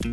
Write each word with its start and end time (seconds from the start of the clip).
Всем 0.00 0.08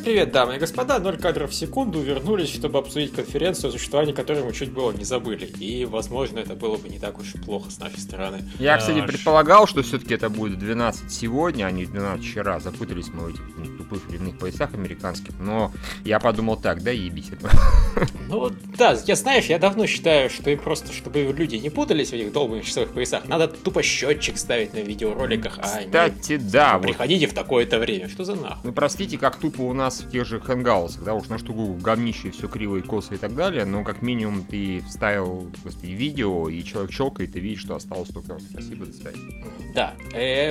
привет, 0.00 0.32
дамы 0.32 0.56
и 0.56 0.58
господа, 0.58 0.98
0 0.98 1.16
кадров 1.18 1.50
в 1.50 1.54
секунду 1.54 2.00
вернулись, 2.00 2.48
чтобы 2.54 2.78
обсудить 2.78 3.12
конференцию, 3.12 3.68
о 3.68 3.72
существовании 3.72 4.12
которой 4.14 4.44
мы 4.44 4.52
чуть 4.52 4.72
было 4.72 4.92
не 4.92 5.04
забыли. 5.04 5.44
И, 5.44 5.84
возможно, 5.84 6.38
это 6.38 6.54
было 6.54 6.76
бы 6.76 6.88
не 6.88 6.98
так 6.98 7.18
уж 7.18 7.34
и 7.34 7.38
плохо 7.38 7.70
с 7.70 7.78
нашей 7.80 7.98
стороны. 7.98 8.44
Я, 8.58 8.78
кстати, 8.78 9.04
предполагал, 9.04 9.66
что 9.66 9.82
все-таки 9.82 10.14
это 10.14 10.30
будет 10.30 10.58
12 10.58 11.12
сегодня, 11.12 11.64
а 11.64 11.70
не 11.70 11.84
12 11.84 12.24
вчера. 12.24 12.60
Запутались 12.60 13.08
мы 13.08 13.24
в 13.24 13.28
этих 13.28 13.42
ну, 13.58 13.76
тупых 13.76 14.06
временных 14.06 14.38
поясах 14.38 14.72
американских, 14.72 15.34
но 15.38 15.72
я 16.04 16.18
подумал 16.20 16.56
так, 16.56 16.82
да, 16.82 16.92
ебись 16.92 17.30
Ну, 18.28 18.50
да, 18.78 18.96
я 19.06 19.16
знаешь, 19.16 19.46
я 19.46 19.58
давно 19.58 19.86
считаю, 19.86 20.30
что 20.30 20.50
им 20.50 20.58
просто, 20.58 20.92
чтобы 20.92 21.20
люди 21.36 21.56
не 21.56 21.70
путались 21.70 22.10
в 22.10 22.12
этих 22.14 22.32
долбанных 22.32 22.64
часовых 22.64 22.92
поясах, 22.92 23.26
надо 23.28 23.48
тупо 23.48 23.82
счетчик 23.82 24.38
ставить 24.38 24.72
на 24.72 24.78
видеороликах, 24.78 25.58
а 25.58 25.62
Кстати, 25.62 26.32
не... 26.32 26.38
да. 26.38 26.78
Приходите 26.78 27.26
вот. 27.26 27.32
в 27.32 27.34
такое-то 27.34 27.78
время, 27.78 28.08
что 28.08 28.24
за 28.24 28.34
нахуй? 28.34 28.60
Ну, 28.64 28.72
простите, 28.72 29.18
как 29.18 29.36
тупо 29.36 29.62
у 29.62 29.72
нас 29.72 30.00
в 30.00 30.10
тех 30.10 30.26
же 30.26 30.40
хэнгаусах, 30.40 31.04
да, 31.04 31.14
уж 31.14 31.28
на 31.28 31.38
штуку 31.38 31.74
говнище, 31.80 32.30
все 32.30 32.48
криво 32.48 32.76
и 32.76 32.82
косо 32.82 33.14
и 33.14 33.18
так 33.18 33.34
далее, 33.34 33.64
но 33.64 33.84
как 33.84 34.02
минимум 34.02 34.44
ты 34.44 34.82
вставил, 34.88 35.50
господи, 35.62 35.92
видео, 35.92 36.48
и 36.48 36.62
человек 36.64 36.92
щелкает, 36.92 37.36
и 37.36 37.40
видишь, 37.40 37.60
что 37.60 37.76
осталось 37.76 38.08
только 38.08 38.38
спасибо, 38.38 38.86
до 38.86 38.92
свидания. 38.92 39.18
Да, 39.74 39.94
э, 40.12 40.50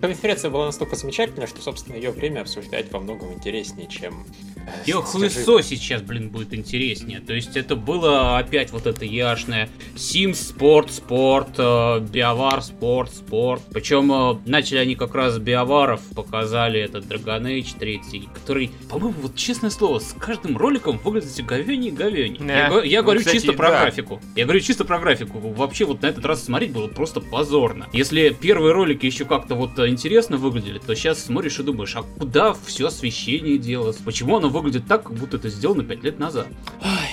конференция 0.00 0.50
была 0.50 0.66
настолько 0.66 0.96
замечательная, 0.96 1.46
что, 1.46 1.60
собственно, 1.60 1.96
ее 1.96 2.10
время 2.10 2.40
обсуждать 2.40 2.90
во 2.92 3.00
многом 3.00 3.32
интереснее, 3.32 3.86
чем... 3.88 4.26
Э, 4.56 4.70
ее 4.86 5.02
хуесо 5.02 5.62
сейчас, 5.62 6.02
блин, 6.02 6.30
будет 6.30 6.54
интереснее. 6.54 6.95
То 7.26 7.34
есть 7.34 7.56
это 7.56 7.76
было 7.76 8.38
опять 8.38 8.70
вот 8.72 8.86
это 8.86 9.04
яшное 9.04 9.68
Sims, 9.94 10.34
спорт, 10.34 10.92
спорт, 10.92 11.50
э, 11.58 12.00
биовар, 12.00 12.62
спорт, 12.62 13.12
спорт. 13.12 13.62
Причем 13.72 14.40
начали 14.46 14.78
они 14.78 14.94
как 14.94 15.14
раз 15.14 15.34
с 15.34 15.38
биоваров, 15.38 16.00
показали 16.14 16.80
этот 16.80 17.06
Dragon 17.06 17.42
Age 17.42 17.78
3, 17.78 18.28
который 18.34 18.70
по-моему, 18.88 19.14
вот 19.22 19.36
честное 19.36 19.70
слово, 19.70 19.98
с 19.98 20.14
каждым 20.18 20.56
роликом 20.56 20.98
выглядит 20.98 21.30
все 21.30 21.42
говёнее 21.42 21.90
и 21.90 21.94
говёнее. 21.94 22.38
Да. 22.40 22.54
Я, 22.54 22.82
я 22.84 22.98
ну, 23.00 23.04
говорю 23.04 23.20
кстати, 23.20 23.36
чисто 23.36 23.52
про 23.52 23.70
да. 23.70 23.82
графику. 23.82 24.20
Я 24.34 24.44
говорю 24.44 24.60
чисто 24.60 24.84
про 24.84 24.98
графику. 24.98 25.38
Вообще 25.38 25.84
вот 25.84 26.02
на 26.02 26.06
этот 26.06 26.24
раз 26.24 26.44
смотреть 26.44 26.72
было 26.72 26.88
просто 26.88 27.20
позорно. 27.20 27.88
Если 27.92 28.30
первые 28.30 28.72
ролики 28.72 29.06
еще 29.06 29.24
как-то 29.24 29.54
вот 29.54 29.78
интересно 29.78 30.36
выглядели, 30.36 30.78
то 30.78 30.94
сейчас 30.94 31.24
смотришь 31.24 31.58
и 31.58 31.62
думаешь, 31.62 31.94
а 31.96 32.02
куда 32.02 32.54
все 32.64 32.86
освещение 32.86 33.58
делось? 33.58 33.96
Почему 33.96 34.36
оно 34.36 34.48
выглядит 34.48 34.86
так, 34.86 35.04
как 35.04 35.14
будто 35.14 35.36
это 35.36 35.48
сделано 35.48 35.84
5 35.84 36.04
лет 36.04 36.18
назад? 36.18 36.46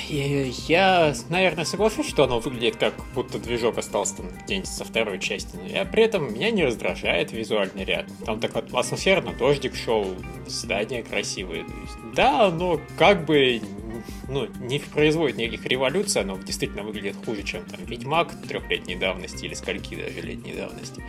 Я, 0.09 1.13
наверное, 1.29 1.65
соглашусь, 1.65 2.07
что 2.07 2.23
оно 2.23 2.39
выглядит 2.39 2.75
как 2.75 2.93
будто 3.13 3.39
движок 3.39 3.77
остался 3.77 4.17
там 4.17 4.27
где-нибудь 4.43 4.69
со 4.69 4.83
второй 4.83 5.19
части, 5.19 5.55
но 5.55 5.67
я 5.67 5.85
при 5.85 6.03
этом 6.03 6.33
меня 6.33 6.51
не 6.51 6.65
раздражает 6.65 7.31
визуальный 7.31 7.85
ряд. 7.85 8.05
Там 8.25 8.39
так 8.39 8.55
атмосферно, 8.55 9.33
дождик 9.33 9.75
шел, 9.75 10.15
здания 10.47 11.03
красивые. 11.03 11.65
Да, 12.15 12.51
но 12.51 12.79
как 12.97 13.25
бы 13.25 13.61
ну, 14.27 14.47
не 14.59 14.79
производит 14.79 15.37
никаких 15.37 15.65
революций, 15.65 16.21
оно 16.21 16.37
действительно 16.37 16.83
выглядит 16.83 17.15
хуже, 17.25 17.43
чем 17.43 17.63
там 17.65 17.83
Ведьмак 17.85 18.33
трехлетней 18.47 18.95
давности 18.95 19.45
или 19.45 19.53
скольки 19.53 19.95
даже 19.95 20.21
летней 20.21 20.53
давности 20.53 21.03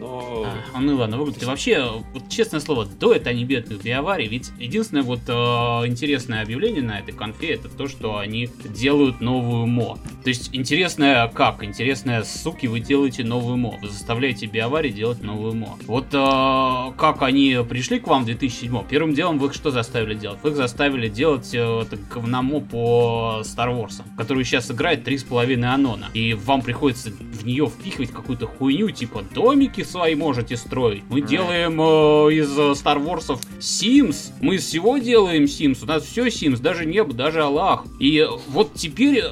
но... 0.00 0.46
А, 0.74 0.78
уныло 0.78 1.04
оно 1.04 1.18
выглядит. 1.18 1.42
И 1.42 1.46
вообще, 1.46 2.02
вот 2.12 2.28
честное 2.28 2.60
слово, 2.60 2.86
до 2.86 3.12
это 3.12 3.30
они 3.30 3.44
бедных 3.44 3.82
биоварий, 3.82 4.26
ведь 4.26 4.50
единственное 4.58 5.02
вот 5.02 5.20
э, 5.28 5.32
интересное 5.32 6.42
объявление 6.42 6.82
на 6.82 6.98
этой 6.98 7.12
конфе, 7.12 7.54
это 7.54 7.68
то, 7.68 7.86
что 7.86 8.18
они 8.18 8.48
делают 8.64 9.20
новую 9.20 9.66
мо. 9.66 9.98
То 10.24 10.28
есть, 10.28 10.54
интересное 10.54 11.28
как? 11.28 11.62
Интересное, 11.62 12.24
суки, 12.24 12.66
вы 12.66 12.80
делаете 12.80 13.24
новую 13.24 13.56
мо. 13.56 13.78
Вы 13.80 13.88
заставляете 13.88 14.46
биоварий 14.46 14.90
делать 14.90 15.22
новую 15.22 15.54
мо. 15.54 15.78
Вот 15.86 16.06
э, 16.12 16.92
как 16.96 17.22
они 17.22 17.58
пришли 17.68 18.00
к 18.00 18.06
вам 18.06 18.22
в 18.22 18.26
2007 18.26 18.84
Первым 18.88 19.14
делом 19.14 19.38
вы 19.38 19.48
их 19.48 19.54
что 19.54 19.70
заставили 19.70 20.14
делать? 20.14 20.38
Вы 20.42 20.50
их 20.50 20.56
заставили 20.56 21.08
делать 21.08 21.54
э, 21.54 21.58
это 21.58 21.96
говномо 21.96 22.60
по 22.60 23.42
Star 23.42 23.68
Wars, 23.68 24.02
который 24.16 24.44
сейчас 24.44 24.70
играет 24.70 25.06
3,5 25.06 25.62
анона. 25.64 26.08
И 26.14 26.32
вам 26.34 26.62
приходится 26.62 27.10
в 27.10 27.44
нее 27.44 27.66
впихивать 27.66 28.10
какую-то 28.10 28.46
хуйню, 28.46 28.90
типа 28.90 29.24
домики 29.34 29.82
свои 29.90 30.14
можете 30.14 30.56
строить. 30.56 31.02
Мы 31.08 31.20
делаем 31.20 31.80
э, 31.80 32.34
из 32.34 32.50
Star 32.80 33.04
Wars 33.04 33.38
Sims. 33.58 34.32
Мы 34.40 34.56
из 34.56 34.64
всего 34.66 34.98
делаем 34.98 35.44
Sims. 35.44 35.82
У 35.82 35.86
нас 35.86 36.04
все 36.04 36.26
Sims, 36.26 36.60
даже 36.60 36.86
небо, 36.86 37.12
даже 37.12 37.42
Аллах. 37.42 37.84
И 37.98 38.26
вот 38.48 38.74
теперь 38.74 39.24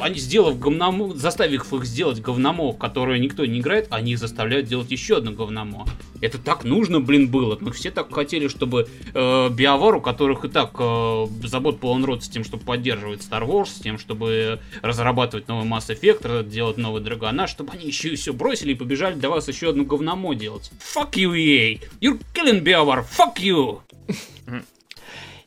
они 0.00 0.18
сделав 0.18 0.58
говномо, 0.58 1.14
заставив 1.14 1.72
их 1.72 1.84
сделать 1.84 2.20
говномо, 2.20 2.72
которое 2.72 3.18
никто 3.18 3.44
не 3.46 3.60
играет, 3.60 3.88
они 3.90 4.12
их 4.12 4.18
заставляют 4.18 4.66
делать 4.66 4.90
еще 4.90 5.18
одно 5.18 5.32
говномо. 5.32 5.86
Это 6.20 6.38
так 6.38 6.64
нужно, 6.64 7.00
блин, 7.00 7.28
было. 7.28 7.56
Мы 7.60 7.72
все 7.72 7.90
так 7.90 8.12
хотели, 8.12 8.48
чтобы 8.48 8.88
э, 9.14 9.48
Биовар, 9.50 9.96
у 9.96 10.00
которых 10.00 10.44
и 10.44 10.48
так 10.48 10.72
э, 10.78 11.26
забот 11.44 11.80
полон 11.80 12.04
рот 12.04 12.24
с 12.24 12.28
тем, 12.28 12.44
чтобы 12.44 12.64
поддерживать 12.64 13.20
Star 13.20 13.46
Wars, 13.46 13.68
с 13.68 13.80
тем, 13.80 13.98
чтобы 13.98 14.60
разрабатывать 14.82 15.48
новый 15.48 15.66
Mass 15.66 15.88
Effect, 15.88 16.48
делать 16.48 16.76
новый 16.76 17.00
Драгона, 17.00 17.46
чтобы 17.46 17.72
они 17.72 17.86
еще 17.86 18.10
и 18.10 18.16
все 18.16 18.32
бросили 18.32 18.72
и 18.72 18.74
побежали 18.74 19.14
для 19.14 19.30
вас 19.30 19.48
еще 19.48 19.70
одну 19.70 19.84
говномо 19.84 20.34
делать. 20.34 20.70
Fuck 20.94 21.12
you, 21.12 21.32
EA! 21.34 21.80
You're 22.00 22.20
killing 22.34 22.60
Биовар! 22.60 23.00
Fuck 23.00 23.36
you! 23.38 23.80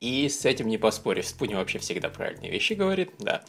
И 0.03 0.27
с 0.27 0.43
этим 0.43 0.67
не 0.67 0.77
поспоришь. 0.77 1.27
Спуни 1.27 1.53
вообще 1.53 1.79
всегда 1.79 2.09
правильные 2.09 2.51
вещи 2.51 2.73
говорит, 2.73 3.11
да. 3.19 3.41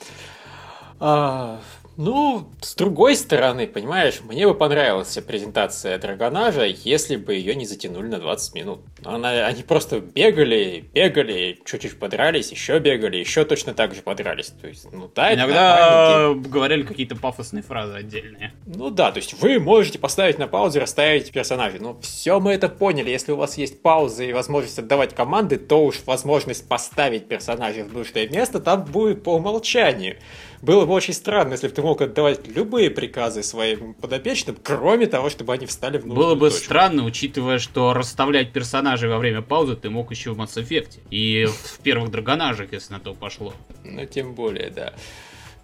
А, 1.01 1.61
ну, 1.97 2.49
с 2.61 2.75
другой 2.75 3.15
стороны, 3.15 3.69
понимаешь, 3.69 4.21
мне 4.25 4.49
бы 4.49 4.55
понравилась 4.55 5.17
презентация 5.27 5.97
Драгонажа, 5.99 6.65
если 6.65 7.15
бы 7.15 7.35
ее 7.35 7.55
не 7.55 7.67
затянули 7.67 8.09
на 8.09 8.19
20 8.19 8.55
минут. 8.55 8.81
Она, 9.05 9.47
они 9.47 9.63
просто 9.63 10.01
бегали, 10.01 10.85
бегали, 10.93 11.61
чуть-чуть 11.65 11.99
подрались, 11.99 12.51
еще 12.51 12.81
бегали, 12.81 13.19
еще 13.19 13.45
точно 13.45 13.75
так 13.75 13.95
же 13.95 14.03
подрались. 14.03 14.53
То 14.61 14.67
есть, 14.67 14.91
ну 14.93 15.09
да, 15.15 15.35
Иногда 15.35 16.33
говорили 16.35 16.83
какие-то 16.83 17.15
пафосные 17.15 17.63
фразы 17.63 17.95
отдельные. 17.95 18.53
Ну 18.67 18.91
да, 18.91 19.13
то 19.13 19.19
есть 19.19 19.35
вы 19.35 19.61
можете 19.61 20.01
поставить 20.01 20.39
на 20.39 20.49
паузу 20.49 20.79
и 20.79 20.81
расставить 20.81 21.31
персонажей. 21.31 21.79
Ну, 21.79 21.97
все 22.01 22.41
мы 22.41 22.53
это 22.53 22.69
поняли. 22.69 23.11
Если 23.11 23.31
у 23.31 23.37
вас 23.37 23.57
есть 23.57 23.83
пауза 23.83 24.25
и 24.25 24.33
возможность 24.33 24.79
отдавать 24.81 25.15
команды, 25.15 25.59
то 25.59 25.85
уж 25.85 26.01
возможность 26.07 26.69
поставить 26.69 27.29
персонажей 27.29 27.85
в 27.85 27.93
нужное 27.93 28.27
место 28.27 28.59
там 28.59 28.85
будет 28.85 29.23
по 29.23 29.37
умолчанию. 29.37 30.17
Было 30.65 30.87
бы 30.87 30.95
очень 30.95 31.13
странно, 31.13 31.53
если 31.53 31.69
бы 31.69 31.75
ты 31.75 31.83
мог 31.83 32.01
отдавать 32.01 32.47
любые 32.49 32.89
приказы 32.89 33.43
своим 33.43 33.93
подопечным, 33.93 34.57
кроме 34.63 35.07
того, 35.07 35.29
чтобы 35.29 35.53
они 35.53 35.67
встали 35.67 35.99
в 35.99 36.07
нужную 36.07 36.17
Было 36.27 36.35
бы 36.35 36.49
точку. 36.49 36.65
странно, 36.65 37.05
учитывая, 37.05 37.59
что 37.59 37.93
расставлять 37.93 38.53
персонажей 38.53 39.11
во 39.11 39.19
время 39.19 39.43
паузы 39.43 39.77
ты 39.77 39.91
мог 39.91 40.11
еще 40.11 40.33
в 40.33 40.41
Mass 40.41 40.57
Effect. 40.57 41.01
И 41.11 41.47
в 41.47 41.81
первых 41.81 42.11
драгонажах, 42.11 42.73
если 42.73 42.95
на 42.95 43.01
то 43.01 43.13
пошло. 43.13 43.53
Ну, 43.85 44.07
тем 44.07 44.35
более, 44.35 44.71
да. 44.71 44.95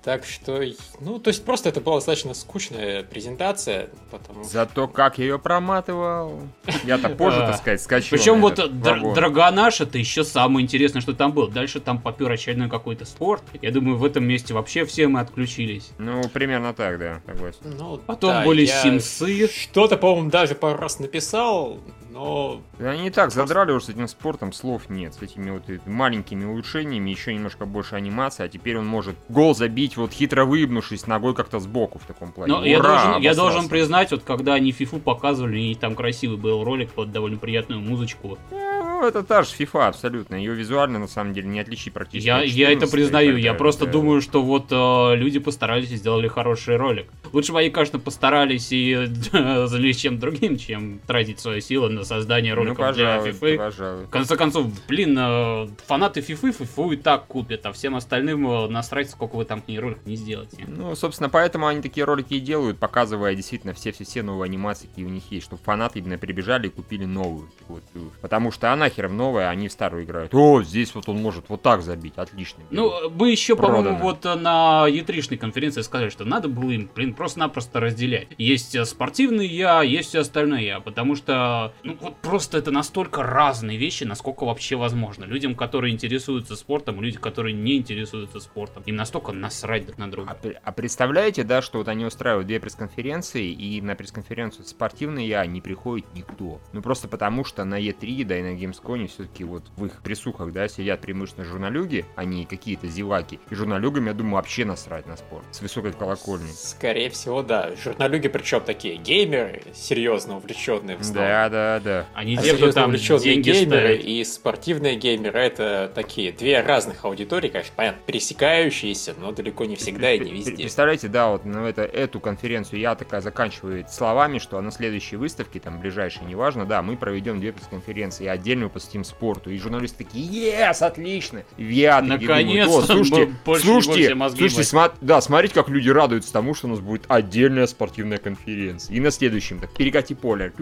Так 0.03 0.25
что, 0.25 0.63
ну, 1.01 1.19
то 1.19 1.29
есть 1.29 1.45
просто 1.45 1.69
это 1.69 1.83
была 1.83 1.97
достаточно 1.97 2.33
скучная 2.33 3.03
презентация, 3.03 3.91
потому 4.11 4.45
Зато 4.45 4.89
как 4.89 5.19
я 5.19 5.25
ее 5.25 5.39
проматывал. 5.39 6.41
Я-то 6.85 7.11
позже, 7.11 7.39
так 7.41 7.59
сказать, 7.59 7.83
скачал. 7.83 8.19
Причем 8.19 8.41
вот 8.41 8.55
Драгонаш 8.81 9.83
это 9.83 9.99
еще 9.99 10.25
самое 10.25 10.65
интересное, 10.65 11.03
что 11.03 11.13
там 11.13 11.33
было. 11.33 11.51
Дальше 11.51 11.81
там 11.81 12.01
попер 12.01 12.31
очередной 12.31 12.71
какой-то 12.71 13.05
спорт. 13.05 13.43
Я 13.61 13.73
думаю, 13.73 13.99
в 13.99 14.05
этом 14.05 14.25
месте 14.25 14.55
вообще 14.55 14.87
все 14.87 15.07
мы 15.07 15.21
отключились. 15.21 15.91
Ну, 15.99 16.23
примерно 16.33 16.73
так, 16.73 16.99
да. 16.99 17.21
Ну, 17.63 17.99
Потом 17.99 18.45
были 18.45 18.65
симсы. 18.65 19.49
Что-то, 19.49 19.99
по-моему, 19.99 20.31
даже 20.31 20.55
пару 20.55 20.79
раз 20.79 20.99
написал, 20.99 21.79
но... 22.11 22.63
Они 22.79 23.03
не 23.03 23.11
так 23.11 23.31
задрали 23.33 23.73
уже 23.73 23.87
с 23.87 23.89
этим 23.89 24.09
спортом, 24.09 24.53
слов 24.53 24.89
нет. 24.89 25.15
С 25.15 25.23
этими 25.23 25.51
вот 25.51 25.65
маленькими 25.87 26.45
улучшениями, 26.45 27.11
еще 27.11 27.33
немножко 27.33 27.67
больше 27.67 27.95
анимации, 27.95 28.45
а 28.45 28.49
теперь 28.49 28.79
он 28.79 28.87
может 28.87 29.17
гол 29.29 29.55
забить, 29.55 29.97
вот 29.97 30.13
хитро 30.13 30.45
выебнувшись 30.45 31.07
ногой 31.07 31.35
как-то 31.35 31.61
сбоку 31.61 31.99
в 31.99 32.05
таком 32.05 32.33
плане. 32.33 32.53
Но 32.53 32.59
Ура, 32.61 32.69
я, 32.69 32.81
должен, 32.81 33.23
я 33.23 33.35
должен 33.35 33.69
признать, 33.69 34.11
вот 34.11 34.23
когда 34.23 34.55
они 34.55 34.73
фифу 34.73 34.99
показывали, 34.99 35.59
и 35.61 35.75
там 35.75 35.95
красивый 35.95 36.37
был 36.37 36.65
ролик 36.65 36.91
под 36.91 37.13
довольно 37.13 37.39
приятную 37.39 37.81
музычку. 37.81 38.39
Ну, 38.51 39.07
это 39.07 39.23
та 39.23 39.43
же 39.43 39.51
FIFA 39.59 39.89
абсолютно. 39.89 40.35
Ее 40.35 40.53
визуально, 40.53 40.99
на 40.99 41.09
самом 41.09 41.33
деле, 41.33 41.49
не 41.49 41.61
отличить 41.61 41.95
практически. 41.95 42.27
Я, 42.27 42.43
я 42.43 42.71
это 42.71 42.87
признаю. 42.87 43.37
Я 43.39 43.55
просто 43.55 43.87
да. 43.87 43.93
думаю, 43.93 44.21
что 44.21 44.43
вот 44.43 44.67
э, 44.71 45.17
люди 45.17 45.39
постарались 45.39 45.91
и 45.91 45.97
сделали 45.97 46.29
хороший 46.29 46.77
ролик. 46.77 47.07
Лучше 47.33 47.53
бы 47.53 47.61
они, 47.61 47.71
конечно, 47.71 47.99
постарались 47.99 48.73
и 48.73 49.07
занялись 49.33 49.97
чем 49.97 50.19
другим, 50.19 50.57
чем 50.59 51.01
тратить 51.07 51.41
свою 51.41 51.61
силу 51.61 51.89
на 51.89 52.05
создание 52.05 52.55
роликов 52.55 52.79
ну, 52.79 52.85
пожалуй, 52.85 53.33
для 53.33 53.33
FIFA. 53.33 53.57
Пожалуй. 53.57 54.05
В 54.07 54.11
конце 54.11 54.37
концов, 54.37 54.67
блин, 54.89 55.17
э, 55.19 55.69
фанаты 55.87 56.21
FIFA 56.21 56.59
FIFA 56.59 56.95
и 56.95 56.97
так 56.97 57.27
купят, 57.27 57.67
а 57.67 57.73
всем 57.73 57.97
остальным 57.97 58.49
э, 58.49 58.69
насрать, 58.69 59.11
сколько 59.11 59.37
вы 59.37 59.45
там 59.45 59.61
к 59.61 59.69
ней 59.69 59.79
роликов 59.79 60.05
не 60.07 60.17
сделаете. 60.17 60.65
Ну, 60.67 60.95
собственно, 60.95 61.29
поэтому 61.29 61.67
они 61.67 61.83
такие 61.83 62.05
ролики 62.05 62.35
и 62.35 62.41
делают, 62.41 62.79
показывая 62.79 63.35
действительно 63.35 63.75
все-все-все 63.75 64.23
новые 64.23 64.49
анимации, 64.49 64.87
какие 64.87 65.05
у 65.05 65.11
них 65.11 65.25
есть, 65.31 65.47
чтобы 65.47 65.63
фанаты 65.63 66.01
именно 66.01 66.19
прибежали 66.19 66.67
и 66.69 66.71
купили 66.71 67.05
новую. 67.05 67.51
Вот. 67.69 67.83
Потому 68.21 68.51
что 68.51 68.73
она 68.73 68.89
хером 68.89 69.17
новая, 69.17 69.49
они 69.49 69.69
в 69.69 69.73
старую 69.73 70.05
играют. 70.05 70.35
О, 70.35 70.63
здесь 70.63 70.95
вот 70.95 71.09
он 71.09 71.21
может 71.23 71.49
вот 71.49 71.63
так 71.63 71.83
забить, 71.83 72.15
отлично. 72.17 72.63
Ну, 72.71 73.11
мы 73.11 73.31
еще, 73.31 73.57
по-моему, 73.57 73.97
вот 73.99 74.25
на 74.25 74.87
E3-шной 74.89 75.37
конференции 75.37 75.83
сказали, 75.83 76.11
что 76.11 76.25
надо 76.25 76.49
было 76.49 76.71
им, 76.71 76.91
блин, 76.95 77.15
просто-напросто 77.21 77.81
разделять. 77.81 78.29
Есть 78.39 78.75
э, 78.75 78.87
спортивный 78.87 79.47
я, 79.47 79.83
есть 79.83 80.09
все 80.09 80.21
остальное 80.21 80.63
я, 80.63 80.81
потому 80.81 81.17
что, 81.17 81.75
ну, 81.83 81.95
вот 82.01 82.17
просто 82.17 82.57
это 82.57 82.71
настолько 82.71 83.23
разные 83.23 83.77
вещи, 83.77 84.05
насколько 84.05 84.45
вообще 84.47 84.77
возможно. 84.77 85.25
Людям, 85.25 85.55
которые 85.55 85.93
интересуются 85.93 86.57
спортом, 86.57 87.03
люди, 87.03 87.19
которые 87.19 87.53
не 87.53 87.77
интересуются 87.77 88.41
спортом, 88.41 88.85
им 88.87 88.97
настолько 88.97 89.33
насрать 89.33 89.85
друг 89.85 89.99
на 89.99 90.11
друга. 90.11 90.31
А, 90.31 90.49
а 90.65 90.73
представляете, 90.73 91.45
да, 91.45 91.61
что 91.61 91.77
вот 91.77 91.89
они 91.89 92.07
устраивают 92.07 92.47
две 92.47 92.59
пресс-конференции, 92.59 93.53
и 93.53 93.83
на 93.83 93.97
пресс-конференцию 93.97 94.65
спортивный 94.65 95.27
я 95.27 95.45
не 95.45 95.61
приходит 95.61 96.07
никто. 96.15 96.63
Ну, 96.73 96.81
просто 96.81 97.07
потому 97.07 97.45
что 97.45 97.65
на 97.65 97.79
E3, 97.79 98.25
да 98.25 98.39
и 98.39 98.43
на 98.43 98.57
Gamescom 98.57 99.07
все-таки 99.09 99.45
вот 99.45 99.65
в 99.77 99.85
их 99.85 100.01
присухах, 100.01 100.55
да, 100.55 100.69
сидят 100.69 101.03
преимущественно 101.03 101.47
журналюги, 101.47 102.07
а 102.17 102.25
не 102.25 102.47
какие-то 102.47 102.87
зеваки. 102.87 103.41
И 103.51 103.55
журналюгам, 103.55 104.07
я 104.07 104.15
думаю, 104.15 104.37
вообще 104.37 104.65
насрать 104.65 105.07
на 105.07 105.19
спорт. 105.19 105.45
С 105.51 105.61
высокой 105.61 105.93
колокольни. 105.93 106.51
Скорее 106.53 107.10
всего, 107.11 107.43
да. 107.43 107.71
Журналюги, 107.83 108.29
причем 108.29 108.61
такие 108.61 108.97
геймеры, 108.97 109.63
серьезно 109.75 110.37
увлеченные 110.37 110.97
в 110.97 111.13
Да, 111.13 111.49
да, 111.49 111.81
да. 111.83 112.07
Они 112.15 112.37
а 112.37 112.41
где 112.41 112.73
там 112.73 112.93
деньги 112.93 113.51
геймеры 113.51 113.95
ставят. 113.95 114.05
и 114.05 114.25
спортивные 114.25 114.97
геймеры 114.97 115.39
это 115.39 115.91
такие 115.95 116.33
две 116.33 116.61
разных 116.61 117.05
аудитории, 117.05 117.49
конечно, 117.49 117.73
понятно, 117.77 118.01
пересекающиеся, 118.07 119.15
но 119.19 119.33
далеко 119.33 119.65
не 119.65 119.77
всегда 119.77 120.13
и 120.13 120.19
не 120.19 120.33
везде. 120.33 120.57
Представляете, 120.57 121.09
да, 121.09 121.31
вот 121.31 121.45
ну, 121.45 121.67
это, 121.67 121.83
эту 121.83 122.21
конференцию 122.21 122.81
я 122.81 122.95
такая 122.95 123.21
заканчивает 123.21 123.91
словами, 123.91 124.39
что 124.39 124.61
на 124.61 124.71
следующей 124.71 125.17
выставке, 125.17 125.61
там, 125.61 125.81
ближайшей, 125.81 126.25
неважно, 126.27 126.67
да, 126.67 126.83
мы 126.83 126.97
проведем 126.97 127.41
две 127.41 127.53
пресс-конференции, 127.53 128.25
и 128.25 128.29
отдельно 128.29 128.69
посвятим 128.69 129.05
спорту. 129.05 129.51
И 129.51 129.59
журналисты 129.59 130.05
такие, 130.05 130.53
ес, 130.53 130.83
отлично! 130.83 131.45
Я 131.57 132.01
Наконец-то! 132.03 132.83
Слушайте, 132.83 133.33
слушайте, 133.45 134.17
слушайте 134.37 134.63
сма- 134.63 134.93
да, 135.01 135.21
смотрите, 135.21 135.55
как 135.55 135.69
люди 135.69 135.89
радуются 135.89 136.33
тому, 136.33 136.55
что 136.55 136.67
у 136.67 136.71
нас 136.71 136.81
будет 136.81 137.00
отдельная 137.09 137.67
спортивная 137.67 138.19
конференция. 138.19 138.95
И 138.95 139.01
на 139.01 139.11
следующем, 139.11 139.59
так, 139.59 139.73
перекати 139.73 140.15
поле. 140.15 140.53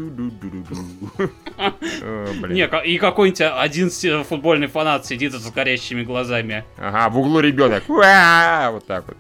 Не, 2.49 2.69
и 2.85 2.99
какой-нибудь 2.99 3.41
один 3.41 3.91
футбольный 4.25 4.67
фанат 4.67 5.07
сидит 5.07 5.33
с 5.33 5.51
горящими 5.51 6.03
глазами. 6.03 6.65
Ага, 6.77 7.09
в 7.11 7.19
углу 7.19 7.41
ребенок. 7.41 7.85
Вот 7.89 8.87
так 8.87 9.09
вот. 9.09 9.17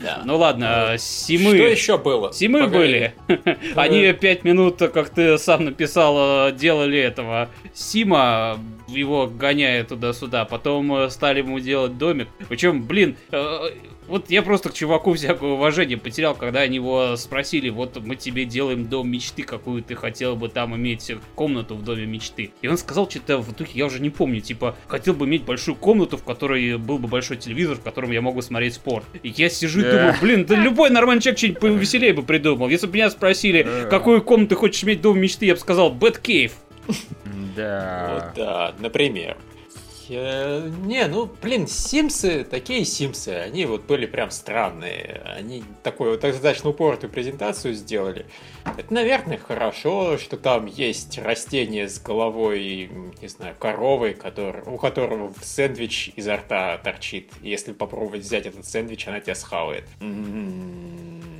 Да. 0.00 0.22
Ну 0.24 0.38
ладно, 0.38 0.96
Симы... 0.98 1.54
Что 1.54 1.66
еще 1.66 1.98
было? 1.98 2.32
Симы 2.32 2.68
были. 2.68 3.12
Они 3.76 4.10
пять 4.14 4.44
минут, 4.44 4.78
как 4.78 5.10
ты 5.10 5.36
сам 5.36 5.66
написал, 5.66 6.52
делали 6.52 6.98
этого 6.98 7.50
Сима, 7.74 8.58
его 8.88 9.26
гоняя 9.26 9.84
туда-сюда. 9.84 10.46
Потом 10.46 11.10
стали 11.10 11.40
ему 11.40 11.60
делать 11.60 11.98
домик. 11.98 12.28
Причем, 12.48 12.84
блин, 12.84 13.16
вот 14.10 14.28
я 14.28 14.42
просто 14.42 14.68
к 14.68 14.74
чуваку 14.74 15.14
всякое 15.14 15.52
уважение 15.52 15.96
потерял, 15.96 16.34
когда 16.34 16.60
они 16.60 16.76
его 16.76 17.16
спросили, 17.16 17.70
вот 17.70 17.96
мы 18.04 18.16
тебе 18.16 18.44
делаем 18.44 18.86
дом 18.86 19.08
мечты, 19.08 19.42
какую 19.42 19.82
ты 19.82 19.94
хотел 19.94 20.36
бы 20.36 20.48
там 20.48 20.76
иметь 20.76 21.12
комнату 21.34 21.76
в 21.76 21.84
доме 21.84 22.06
мечты. 22.06 22.52
И 22.60 22.68
он 22.68 22.76
сказал 22.76 23.08
что-то 23.08 23.38
в 23.38 23.52
итоге, 23.52 23.70
я 23.74 23.86
уже 23.86 24.00
не 24.00 24.10
помню, 24.10 24.40
типа, 24.40 24.76
хотел 24.88 25.14
бы 25.14 25.26
иметь 25.26 25.44
большую 25.44 25.76
комнату, 25.76 26.16
в 26.16 26.24
которой 26.24 26.76
был 26.76 26.98
бы 26.98 27.08
большой 27.08 27.36
телевизор, 27.36 27.76
в 27.76 27.82
котором 27.82 28.10
я 28.10 28.20
могу 28.20 28.42
смотреть 28.42 28.74
спорт. 28.74 29.04
И 29.22 29.28
я 29.28 29.48
сижу 29.48 29.80
и 29.80 29.84
думаю, 29.84 30.14
блин, 30.20 30.44
да 30.44 30.56
любой 30.56 30.90
нормальный 30.90 31.22
человек 31.22 31.38
что-нибудь 31.38 31.60
повеселее 31.60 32.12
бы 32.12 32.22
придумал. 32.22 32.68
Если 32.68 32.86
бы 32.86 32.94
меня 32.94 33.10
спросили, 33.10 33.66
какую 33.88 34.22
комнату 34.22 34.50
ты 34.50 34.54
хочешь 34.56 34.82
иметь 34.84 35.00
дом 35.00 35.18
мечты, 35.18 35.46
я 35.46 35.54
бы 35.54 35.60
сказал, 35.60 35.94
Batcave. 35.94 36.52
Да. 37.56 38.10
Вот 38.14 38.24
да, 38.36 38.74
например. 38.80 39.36
Не, 40.10 41.06
ну, 41.06 41.30
блин, 41.40 41.68
Симсы, 41.68 42.42
такие 42.42 42.84
Симсы, 42.84 43.28
они 43.28 43.64
вот 43.64 43.82
были 43.82 44.06
прям 44.06 44.30
странные. 44.30 45.22
Они 45.24 45.62
такую 45.82 46.12
вот 46.12 46.20
достаточно 46.20 46.70
упоротую 46.70 47.10
презентацию 47.10 47.74
сделали. 47.74 48.26
Это, 48.64 48.92
наверное, 48.92 49.38
хорошо, 49.38 50.18
что 50.18 50.36
там 50.36 50.66
есть 50.66 51.18
растение 51.18 51.88
с 51.88 52.00
головой, 52.00 52.90
не 53.22 53.28
знаю, 53.28 53.54
коровы, 53.58 54.14
который, 54.14 54.62
у 54.64 54.78
которого 54.78 55.32
сэндвич 55.42 56.12
изо 56.16 56.36
рта 56.36 56.78
торчит. 56.78 57.30
Если 57.40 57.72
попробовать 57.72 58.22
взять 58.22 58.46
этот 58.46 58.66
сэндвич, 58.66 59.06
она 59.06 59.20
тебя 59.20 59.36
схавает. 59.36 59.84
М-м-м 60.00 61.39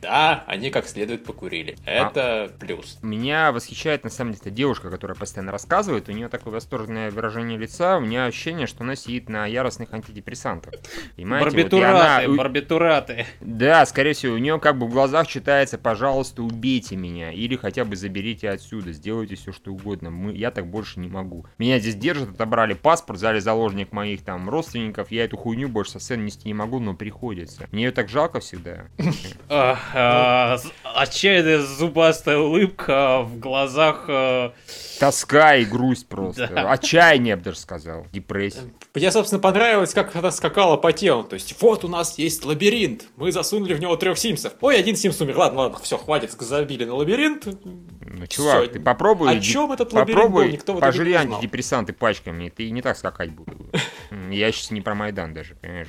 да, 0.00 0.44
они 0.46 0.70
как 0.70 0.86
следует 0.86 1.24
покурили. 1.24 1.76
Это 1.84 2.44
а 2.44 2.48
плюс. 2.58 2.98
Меня 3.02 3.52
восхищает, 3.52 4.04
на 4.04 4.10
самом 4.10 4.32
деле, 4.32 4.42
эта 4.42 4.50
девушка, 4.50 4.90
которая 4.90 5.16
постоянно 5.16 5.52
рассказывает. 5.52 6.08
У 6.08 6.12
нее 6.12 6.28
такое 6.28 6.54
восторженное 6.54 7.10
выражение 7.10 7.58
лица. 7.58 7.98
У 7.98 8.00
меня 8.00 8.26
ощущение, 8.26 8.66
что 8.66 8.84
она 8.84 8.94
сидит 8.96 9.28
на 9.28 9.46
яростных 9.46 9.92
антидепрессантах. 9.92 10.74
Понимаете? 11.16 11.50
Барбитураты, 11.50 12.26
вот 12.26 12.32
она... 12.32 12.36
барбитураты. 12.36 13.26
Да, 13.40 13.84
скорее 13.86 14.12
всего, 14.12 14.34
у 14.34 14.38
нее 14.38 14.60
как 14.60 14.78
бы 14.78 14.86
в 14.86 14.90
глазах 14.90 15.26
читается, 15.26 15.78
пожалуйста, 15.78 16.42
убейте 16.42 16.96
меня. 16.96 17.32
Или 17.32 17.56
хотя 17.56 17.84
бы 17.84 17.96
заберите 17.96 18.50
отсюда, 18.50 18.92
сделайте 18.92 19.34
все, 19.34 19.52
что 19.52 19.72
угодно. 19.72 20.10
Мы... 20.10 20.32
Я 20.32 20.50
так 20.50 20.66
больше 20.66 21.00
не 21.00 21.08
могу. 21.08 21.46
Меня 21.58 21.78
здесь 21.78 21.96
держат, 21.96 22.30
отобрали 22.30 22.74
паспорт, 22.74 23.18
взяли 23.18 23.40
заложник 23.40 23.92
моих 23.92 24.22
там 24.22 24.48
родственников. 24.48 25.10
Я 25.10 25.24
эту 25.24 25.36
хуйню 25.36 25.68
больше 25.68 25.92
со 25.92 25.98
сцены 25.98 26.22
нести 26.22 26.46
не 26.46 26.54
могу, 26.54 26.78
но 26.78 26.94
приходится. 26.94 27.66
Мне 27.72 27.84
ее 27.84 27.90
так 27.90 28.08
жалко 28.08 28.40
всегда. 28.40 28.86
А, 29.94 30.58
отчаянная 30.94 31.60
зубастая 31.60 32.38
улыбка 32.38 33.22
в 33.22 33.38
глазах. 33.38 34.04
А, 34.08 34.52
Тоска 34.98 35.56
и 35.56 35.64
грусть 35.64 36.08
просто. 36.08 36.48
Да. 36.54 36.72
Отчаяние, 36.72 37.30
я 37.30 37.36
бы 37.36 37.42
даже 37.44 37.58
сказал. 37.58 38.06
Депрессия. 38.12 38.70
Мне, 38.94 39.12
собственно, 39.12 39.40
понравилось, 39.40 39.92
как 39.92 40.14
она 40.16 40.30
скакала 40.30 40.76
по 40.76 40.92
телу. 40.92 41.22
То 41.22 41.34
есть, 41.34 41.54
вот 41.60 41.84
у 41.84 41.88
нас 41.88 42.18
есть 42.18 42.44
лабиринт. 42.44 43.04
Мы 43.16 43.32
засунули 43.32 43.74
в 43.74 43.80
него 43.80 43.96
трех 43.96 44.18
симсов. 44.18 44.54
Ой, 44.60 44.78
один 44.78 44.96
симс 44.96 45.20
умер. 45.20 45.36
Ладно, 45.36 45.60
ладно, 45.60 45.78
все, 45.82 45.98
хватит, 45.98 46.32
забили 46.32 46.84
на 46.84 46.94
лабиринт. 46.94 47.46
Ну, 47.46 48.26
чувак, 48.26 48.62
все. 48.62 48.72
ты 48.72 48.80
попробуй. 48.80 49.30
О 49.30 49.40
чем 49.40 49.72
этот 49.72 49.92
лабиринт 49.92 50.16
попробуй, 50.16 50.44
был? 50.46 50.52
Никто 50.52 50.74
пожри 50.74 51.12
антидепрессанты 51.12 51.92
пачками. 51.92 52.48
Ты 52.48 52.70
не 52.70 52.82
так 52.82 52.96
скакать 52.96 53.30
будешь. 53.30 53.82
Я 54.30 54.50
сейчас 54.50 54.70
не 54.70 54.80
про 54.80 54.94
Майдан 54.94 55.34
даже, 55.34 55.54
понимаешь? 55.54 55.88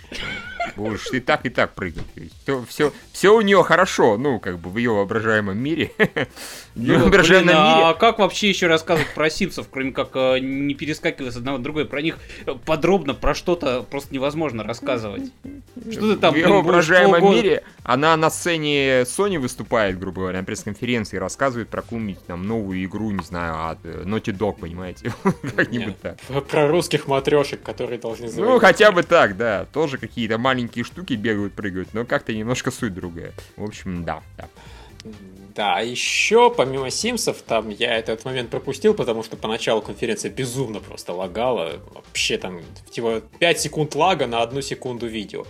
Будешь 0.76 1.06
ты 1.10 1.22
так 1.22 1.46
и 1.46 1.50
так 1.50 1.74
прыгать. 1.74 2.04
Все, 2.44 2.66
все, 2.68 2.94
все 3.14 3.36
у 3.36 3.42
нее 3.42 3.64
хорошо, 3.64 4.18
ну, 4.18 4.40
как 4.40 4.60
бы 4.60 4.70
в 4.70 4.78
ее 4.78 4.92
воображаемом 4.92 5.58
мире. 5.58 5.92
Ну, 6.76 6.98
воображаемом 6.98 7.48
мире. 7.48 7.58
А 7.58 7.94
как 7.94 8.20
вообще 8.20 8.48
еще 8.48 8.68
рассказывать 8.68 9.14
про 9.14 9.30
Симпсов, 9.30 9.68
кроме 9.70 9.92
как 9.92 10.12
э, 10.14 10.40
не 10.40 10.76
перескакивая 10.76 11.30
с 11.32 11.36
одного 11.36 11.58
на 11.58 11.64
другое? 11.64 11.84
Про 11.84 12.02
них 12.02 12.20
подробно, 12.66 12.89
про 12.98 13.34
что-то 13.34 13.84
просто 13.84 14.14
невозможно 14.14 14.64
рассказывать. 14.64 15.32
Что 15.92 16.14
ты 16.14 16.18
там, 16.18 16.34
В 16.34 16.42
воображаемом 16.42 17.32
мире 17.32 17.64
она 17.84 18.16
на 18.18 18.30
сцене 18.30 19.02
Sony 19.02 19.40
выступает, 19.40 20.00
грубо 20.00 20.22
говоря, 20.22 20.40
на 20.40 20.46
пресс-конференции, 20.46 21.18
рассказывает 21.18 21.70
про 21.70 21.82
какую-нибудь 21.82 22.26
там 22.26 22.48
новую 22.48 22.84
игру, 22.86 23.12
не 23.12 23.24
знаю, 23.24 23.70
от 23.70 23.80
э, 23.84 24.04
Naughty 24.06 24.38
Dog, 24.38 24.60
понимаете? 24.60 25.14
Как-нибудь 25.56 26.00
так. 26.02 26.20
Про 26.50 26.68
русских 26.68 27.08
матрешек, 27.08 27.62
которые 27.62 28.00
должны 28.00 28.30
Ну, 28.36 28.60
хотя 28.60 28.92
бы 28.92 29.04
так, 29.04 29.38
да. 29.38 29.66
Тоже 29.72 29.98
какие-то 29.98 30.38
маленькие 30.38 30.84
штуки 30.84 31.14
бегают, 31.14 31.54
прыгают, 31.54 31.90
но 31.94 32.06
как-то 32.06 32.34
немножко 32.34 32.72
суть 32.72 32.94
другая. 32.94 33.34
В 33.56 33.64
общем, 33.64 34.04
да, 34.04 34.22
да. 34.38 34.48
Да, 35.56 35.76
а 35.78 35.82
еще 35.82 36.54
помимо 36.56 36.92
Симсов, 36.92 37.42
там 37.42 37.70
я 37.70 37.98
этот 37.98 38.24
момент 38.26 38.50
пропустил, 38.50 38.94
потому 38.94 39.24
что 39.24 39.36
поначалу 39.36 39.82
конференция 39.82 40.30
безумно 40.30 40.80
просто 40.80 41.14
лагала. 41.14 41.82
Вообще 41.94 42.38
там 42.38 42.62
типа 42.92 43.22
5 43.40 43.60
секунд 43.60 43.96
лага 43.96 44.28
на 44.28 44.42
одну 44.42 44.62
секунду 44.62 45.08
видео. 45.08 45.46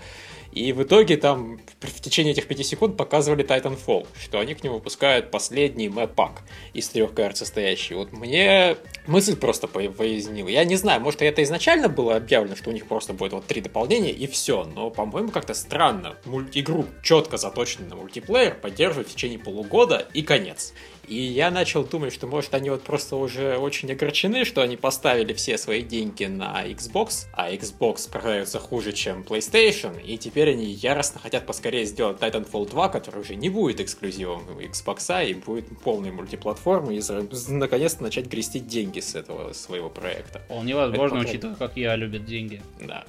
И 0.52 0.74
в 0.74 0.82
итоге 0.82 1.18
там 1.18 1.60
в 1.82 2.02
течение 2.02 2.34
этих 2.34 2.48
5 2.48 2.66
секунд 2.66 2.98
показывали 2.98 3.46
Titanfall, 3.46 4.08
что 4.20 4.40
они 4.40 4.56
к 4.56 4.64
нему 4.64 4.76
выпускают 4.76 5.32
последний 5.32 5.90
мэп-пак 5.90 6.42
из 6.74 6.90
трех 6.90 7.14
карт 7.14 7.38
состоящий. 7.38 7.94
Вот 7.94 8.12
мне 8.12 8.78
мысль 9.10 9.36
просто 9.36 9.68
пояснила. 9.68 10.48
Я 10.48 10.64
не 10.64 10.76
знаю, 10.76 11.02
может 11.02 11.22
это 11.22 11.44
изначально 11.44 11.90
было 11.90 12.16
объявлено, 12.16 12.56
что 12.56 12.70
у 12.70 12.74
них 12.74 12.86
просто 12.86 13.14
будет 13.14 13.34
вот 13.34 13.46
три 13.46 13.60
дополнения 13.62 14.12
и 14.12 14.28
все, 14.28 14.64
но 14.64 14.90
по-моему 14.90 15.30
как-то 15.30 15.54
странно 15.54 16.16
игру 16.54 16.86
четко 17.04 17.38
заточенную 17.38 17.90
на 17.90 17.96
мультиплеер 17.96 18.56
поддерживать 18.56 19.10
в 19.10 19.12
течение 19.12 19.40
полугода 19.40 20.08
и 20.14 20.22
конец. 20.22 20.74
И 21.10 21.16
я 21.16 21.50
начал 21.50 21.84
думать, 21.84 22.14
что 22.14 22.28
может 22.28 22.54
они 22.54 22.70
вот 22.70 22.84
просто 22.84 23.16
уже 23.16 23.58
очень 23.58 23.92
огорчены, 23.92 24.46
что 24.46 24.62
они 24.62 24.78
поставили 24.78 25.34
все 25.34 25.58
свои 25.58 25.82
деньги 25.82 26.26
на 26.26 26.64
Xbox, 26.68 27.26
а 27.34 27.52
Xbox 27.52 28.08
продается 28.12 28.60
хуже, 28.60 28.94
чем 28.94 29.24
PlayStation, 29.24 30.00
и 30.00 30.20
теперь 30.20 30.52
они 30.52 30.66
яростно 30.66 31.20
хотят 31.20 31.48
поскорее 31.48 31.86
сделать 31.86 32.20
Titanfall 32.20 32.70
2, 32.70 32.90
который 32.90 33.22
уже 33.22 33.36
не 33.36 33.50
будет 33.50 33.80
эксклюзивом 33.80 34.44
Xbox, 34.60 35.28
и 35.28 35.34
будет 35.34 35.66
полной 35.82 36.12
мультиплатформой, 36.12 36.98
и 36.98 37.02
наконец-то 37.48 38.04
начать 38.04 38.28
грести 38.28 38.60
деньги 38.60 38.99
с 39.02 39.16
этого 39.16 39.54
своего 39.54 39.90
проекта. 39.90 40.40
Вполне 40.40 40.76
возможно, 40.76 41.20
учитывая, 41.20 41.56
как 41.56 41.78
я 41.78 41.96
любит 41.96 42.26
деньги. 42.26 42.62
Да. 42.82 43.06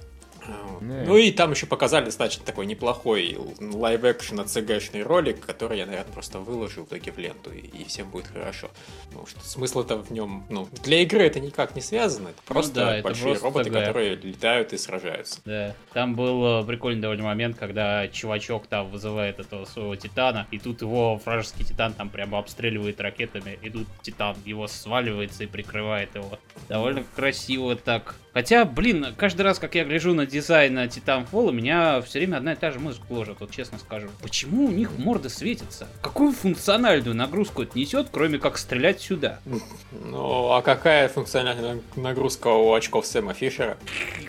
Ну 0.81 1.17
и 1.17 1.31
там 1.31 1.53
еще 1.53 1.67
показали 1.67 2.07
достаточно 2.07 2.45
такой 2.45 2.67
неплохой 2.67 3.39
live-action 3.59 4.47
CG 4.47 4.63
шный 4.63 5.03
ролик, 5.03 5.45
который 5.45 5.79
я, 5.79 5.87
наверное, 5.87 6.13
просто 6.13 6.39
выложу 6.39 6.85
в 6.85 6.89
итоге 6.89 7.13
в 7.13 7.19
ленту, 7.19 7.51
и, 7.51 7.85
всем 7.85 8.11
будет 8.11 8.27
хорошо. 8.29 8.71
Потому 9.09 9.27
что 9.27 9.41
смысл-то 9.41 9.97
в 9.97 10.11
нем, 10.11 10.45
ну, 10.49 10.69
для 10.83 11.03
игры 11.03 11.23
это 11.23 11.41
никак 11.41 11.75
не 11.75 11.83
связано, 11.83 12.29
это 12.29 12.39
ну 12.49 12.55
просто 12.55 12.81
ну, 12.81 12.87
да, 12.87 13.03
большие 13.03 13.25
просто 13.31 13.45
роботы, 13.45 13.71
CG. 13.71 13.75
которые 13.75 14.15
летают 14.17 14.73
и 14.73 14.79
сражаются. 14.79 15.41
Да, 15.45 15.75
там 15.93 16.15
был 16.15 16.63
э, 16.63 16.65
прикольный 16.65 17.01
довольно 17.01 17.25
момент, 17.25 17.59
когда 17.59 18.09
чувачок 18.09 18.67
там 18.67 18.91
вызывает 18.91 19.39
этого 19.39 19.65
своего 19.65 19.97
титана, 19.97 20.47
и 20.51 20.59
тут 20.59 20.83
его 20.83 21.17
вражеский 21.17 21.65
титан 21.65 21.93
там 21.93 22.11
прямо 22.11 22.39
обстреливает 22.39 23.01
ракетами, 23.01 23.59
и 23.63 23.71
тут 23.71 23.87
титан 24.03 24.37
его 24.45 24.67
сваливается 24.67 25.45
и 25.45 25.47
прикрывает 25.47 26.15
его. 26.15 26.39
Довольно 26.69 27.05
красиво 27.17 27.77
так. 27.77 28.15
Хотя, 28.33 28.65
блин, 28.65 29.07
каждый 29.17 29.43
раз, 29.43 29.59
как 29.59 29.75
я 29.75 29.85
гляжу 29.85 30.15
на 30.15 30.27
дизайна 30.41 30.87
Titanfall, 30.87 31.53
меня 31.53 32.01
все 32.01 32.19
время 32.19 32.39
одна 32.39 32.55
и 32.55 32.57
та 32.57 32.71
же 32.71 32.79
музыка 32.79 33.05
ложит, 33.11 33.37
вот 33.41 33.51
честно 33.51 33.79
скажу. 33.79 34.09
Почему 34.23 34.67
у 34.67 34.71
них 34.71 34.91
морды 34.97 35.29
светятся? 35.29 35.87
Какую 36.01 36.33
функциональную 36.33 37.15
нагрузку 37.15 37.63
это 37.63 37.79
несет, 37.79 38.09
кроме 38.11 38.39
как 38.39 38.57
стрелять 38.57 39.01
сюда? 39.01 39.41
Ну, 39.93 40.53
а 40.53 40.63
какая 40.63 41.09
функциональная 41.09 41.81
нагрузка 41.95 42.49
у 42.49 42.73
очков 42.73 43.07
Сэма 43.07 43.35
Фишера? 43.35 43.77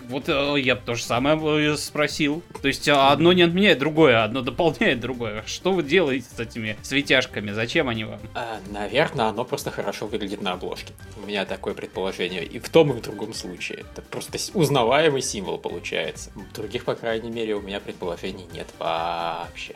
Вот 0.09 0.27
э, 0.27 0.55
я 0.59 0.75
бы 0.75 0.81
то 0.85 0.95
же 0.95 1.03
самое 1.03 1.77
спросил. 1.77 2.43
То 2.61 2.67
есть 2.67 2.87
э, 2.87 2.91
одно 2.91 3.31
не 3.31 3.43
отменяет 3.43 3.79
другое, 3.79 4.23
одно 4.23 4.41
дополняет 4.41 4.99
другое. 4.99 5.43
Что 5.47 5.71
вы 5.71 5.83
делаете 5.83 6.27
с 6.35 6.39
этими 6.39 6.75
светяшками? 6.81 7.51
Зачем 7.51 7.87
они 7.87 8.03
вам? 8.03 8.19
А, 8.35 8.59
наверное, 8.69 9.27
оно 9.27 9.45
просто 9.45 9.71
хорошо 9.71 10.07
выглядит 10.07 10.41
на 10.41 10.53
обложке. 10.53 10.93
У 11.23 11.25
меня 11.25 11.45
такое 11.45 11.73
предположение. 11.73 12.43
И 12.43 12.59
в 12.59 12.69
том, 12.69 12.91
и 12.91 12.93
в 12.93 13.01
другом 13.01 13.33
случае. 13.33 13.85
Это 13.91 14.01
просто 14.01 14.37
узнаваемый 14.53 15.21
символ 15.21 15.57
получается. 15.57 15.90
Других, 16.53 16.85
по 16.85 16.95
крайней 16.95 17.31
мере, 17.31 17.55
у 17.55 17.61
меня 17.61 17.79
предположений 17.79 18.47
нет 18.53 18.67
вообще. 18.79 19.75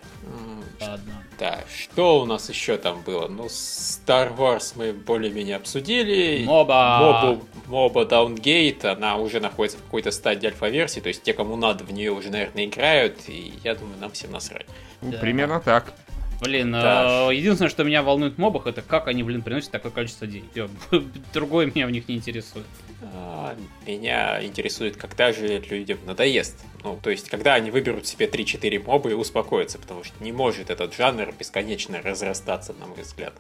Ладно. 0.80 1.24
Да, 1.38 1.64
что 1.78 2.22
у 2.22 2.26
нас 2.26 2.50
еще 2.50 2.78
там 2.78 3.02
было? 3.02 3.28
Ну, 3.28 3.46
Star 3.46 4.36
Wars 4.36 4.74
мы 4.76 4.94
более-менее 4.94 5.58
обсудили. 5.58 6.44
Моба! 6.46 7.00
Мобу, 7.00 7.46
Моба 7.68 8.06
Downgate, 8.06 8.88
она 8.88 9.18
уже 9.18 9.40
находится 9.40 9.78
в 9.78 9.84
какой-то 9.84 10.12
стадии 10.12 10.48
альфа-версии, 10.48 11.02
то 11.02 11.10
есть 11.10 11.24
те, 11.24 11.34
кому 11.34 11.56
надо, 11.56 11.84
в 11.84 11.92
нее 11.92 12.12
уже, 12.12 12.30
наверное, 12.30 12.66
играют, 12.66 13.28
и 13.28 13.54
я 13.64 13.76
думаю, 13.76 13.98
нам 14.00 14.12
всем 14.12 14.32
насрать. 14.32 14.66
Да. 15.02 15.18
Примерно 15.18 15.60
так. 15.60 15.94
Блин, 16.42 16.72
да. 16.72 17.30
э, 17.30 17.36
единственное, 17.36 17.70
что 17.70 17.84
меня 17.84 18.04
волнует 18.04 18.36
в 18.36 18.38
мобах, 18.38 18.68
это 18.68 18.82
как 18.82 19.08
они, 19.08 19.24
блин, 19.24 19.42
приносят 19.42 19.72
такое 19.72 19.92
количество 19.92 20.28
денег. 20.28 20.50
Другое 21.34 21.68
меня 21.68 21.88
в 21.88 21.92
них 21.92 22.08
не 22.08 22.16
интересует. 22.16 22.66
А, 23.02 23.56
меня 23.86 24.44
интересует, 24.44 24.98
когда 24.98 25.32
же 25.32 25.60
людям 25.60 26.00
надоест. 26.06 26.56
Ну, 26.84 27.00
то 27.02 27.10
есть, 27.10 27.30
когда 27.30 27.56
они 27.56 27.72
выберут 27.72 28.06
себе 28.06 28.28
3-4 28.28 28.84
моба 28.86 29.10
и 29.10 29.14
успокоятся, 29.14 29.80
потому 29.80 30.04
что 30.04 30.24
не 30.24 30.32
может 30.32 30.70
этот 30.70 30.94
жанр 30.94 31.34
бесконечно 31.38 32.02
разрастаться, 32.02 32.74
на 32.80 32.86
мой 32.86 33.02
взгляд. 33.02 33.34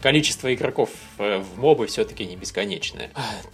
Количество 0.00 0.52
игроков 0.54 0.90
э, 1.18 1.38
в 1.38 1.58
мобы 1.58 1.86
все-таки 1.86 2.24
не 2.24 2.36
бесконечное. 2.36 3.10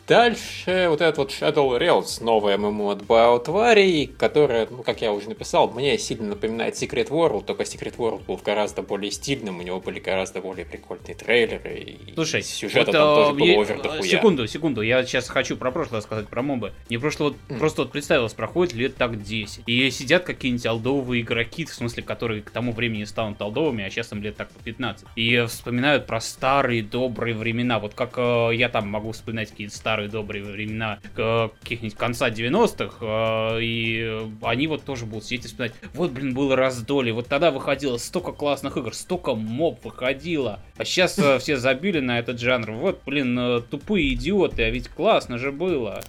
Дальше 0.06 0.86
вот 0.88 1.00
этот 1.00 1.18
вот 1.18 1.30
Shadow 1.30 1.78
Realms, 1.78 2.22
новая 2.22 2.56
ММО 2.56 2.92
от 2.92 3.02
BioTwari, 3.02 4.06
которая, 4.16 4.68
ну, 4.70 4.82
как 4.82 5.02
я 5.02 5.12
уже 5.12 5.28
написал, 5.28 5.70
мне 5.70 5.98
сильно 5.98 6.28
напоминает 6.28 6.74
Secret 6.74 7.08
World, 7.08 7.44
только 7.44 7.64
Secret 7.64 7.96
World 7.96 8.24
был 8.26 8.40
гораздо 8.42 8.81
более 8.82 9.10
стильным, 9.10 9.58
у 9.58 9.62
него 9.62 9.80
были 9.80 10.00
гораздо 10.00 10.40
более 10.40 10.64
прикольные 10.64 11.14
трейлеры, 11.14 11.78
и 11.78 12.14
Слушай, 12.14 12.42
сюжета 12.42 12.86
вот, 12.86 12.92
там 12.92 13.02
э, 13.02 13.14
тоже 13.14 13.34
было 13.34 13.62
овер 13.62 13.82
дохуя. 13.82 14.02
Секунду, 14.02 14.46
секунду, 14.46 14.82
я 14.82 15.04
сейчас 15.04 15.28
хочу 15.28 15.56
про 15.56 15.70
прошлое 15.70 16.00
сказать, 16.00 16.28
про 16.28 16.42
мобы. 16.42 16.72
Мне 16.88 16.98
прошлое 16.98 17.30
вот, 17.30 17.38
mm. 17.48 17.58
просто 17.58 17.82
вот 17.82 17.92
представилось, 17.92 18.34
проходит 18.34 18.74
лет 18.74 18.96
так 18.96 19.22
10. 19.22 19.64
И 19.66 19.90
сидят 19.90 20.24
какие-нибудь 20.24 20.66
алдовые 20.66 21.22
игроки, 21.22 21.64
в 21.64 21.74
смысле, 21.74 22.02
которые 22.02 22.42
к 22.42 22.50
тому 22.50 22.72
времени 22.72 23.04
станут 23.04 23.40
алдовыми, 23.40 23.84
а 23.84 23.90
сейчас 23.90 24.12
им 24.12 24.22
лет 24.22 24.36
так 24.36 24.50
по 24.50 24.62
15. 24.62 25.06
И 25.16 25.44
вспоминают 25.46 26.06
про 26.06 26.20
старые 26.20 26.82
добрые 26.82 27.34
времена. 27.34 27.78
Вот 27.78 27.94
как 27.94 28.14
э, 28.16 28.50
я 28.54 28.68
там 28.68 28.88
могу 28.88 29.12
вспоминать 29.12 29.50
какие-то 29.50 29.74
старые 29.74 30.08
добрые 30.08 30.44
времена 30.44 30.98
э, 31.16 31.48
каких-нибудь 31.62 31.96
конца 31.96 32.30
90-х. 32.30 32.96
Э, 33.00 33.62
и 33.62 34.26
они 34.42 34.66
вот 34.66 34.84
тоже 34.84 35.06
будут 35.06 35.24
сидеть 35.24 35.46
и 35.46 35.48
вспоминать. 35.48 35.76
Вот, 35.94 36.10
блин, 36.10 36.34
было 36.34 36.56
раздолье. 36.56 37.12
Вот 37.12 37.28
тогда 37.28 37.50
выходило 37.50 37.96
столько 37.98 38.32
классных 38.32 38.71
игр, 38.76 38.94
столько 38.94 39.34
моб 39.34 39.84
выходило. 39.84 40.60
А 40.76 40.84
сейчас 40.84 41.18
э, 41.18 41.38
все 41.38 41.56
забили 41.56 42.00
на 42.00 42.18
этот 42.18 42.40
жанр. 42.40 42.72
Вот, 42.72 43.00
блин, 43.04 43.38
э, 43.38 43.60
тупые 43.60 44.14
идиоты, 44.14 44.62
а 44.62 44.70
ведь 44.70 44.88
классно 44.88 45.38
же 45.38 45.52
было. 45.52 46.02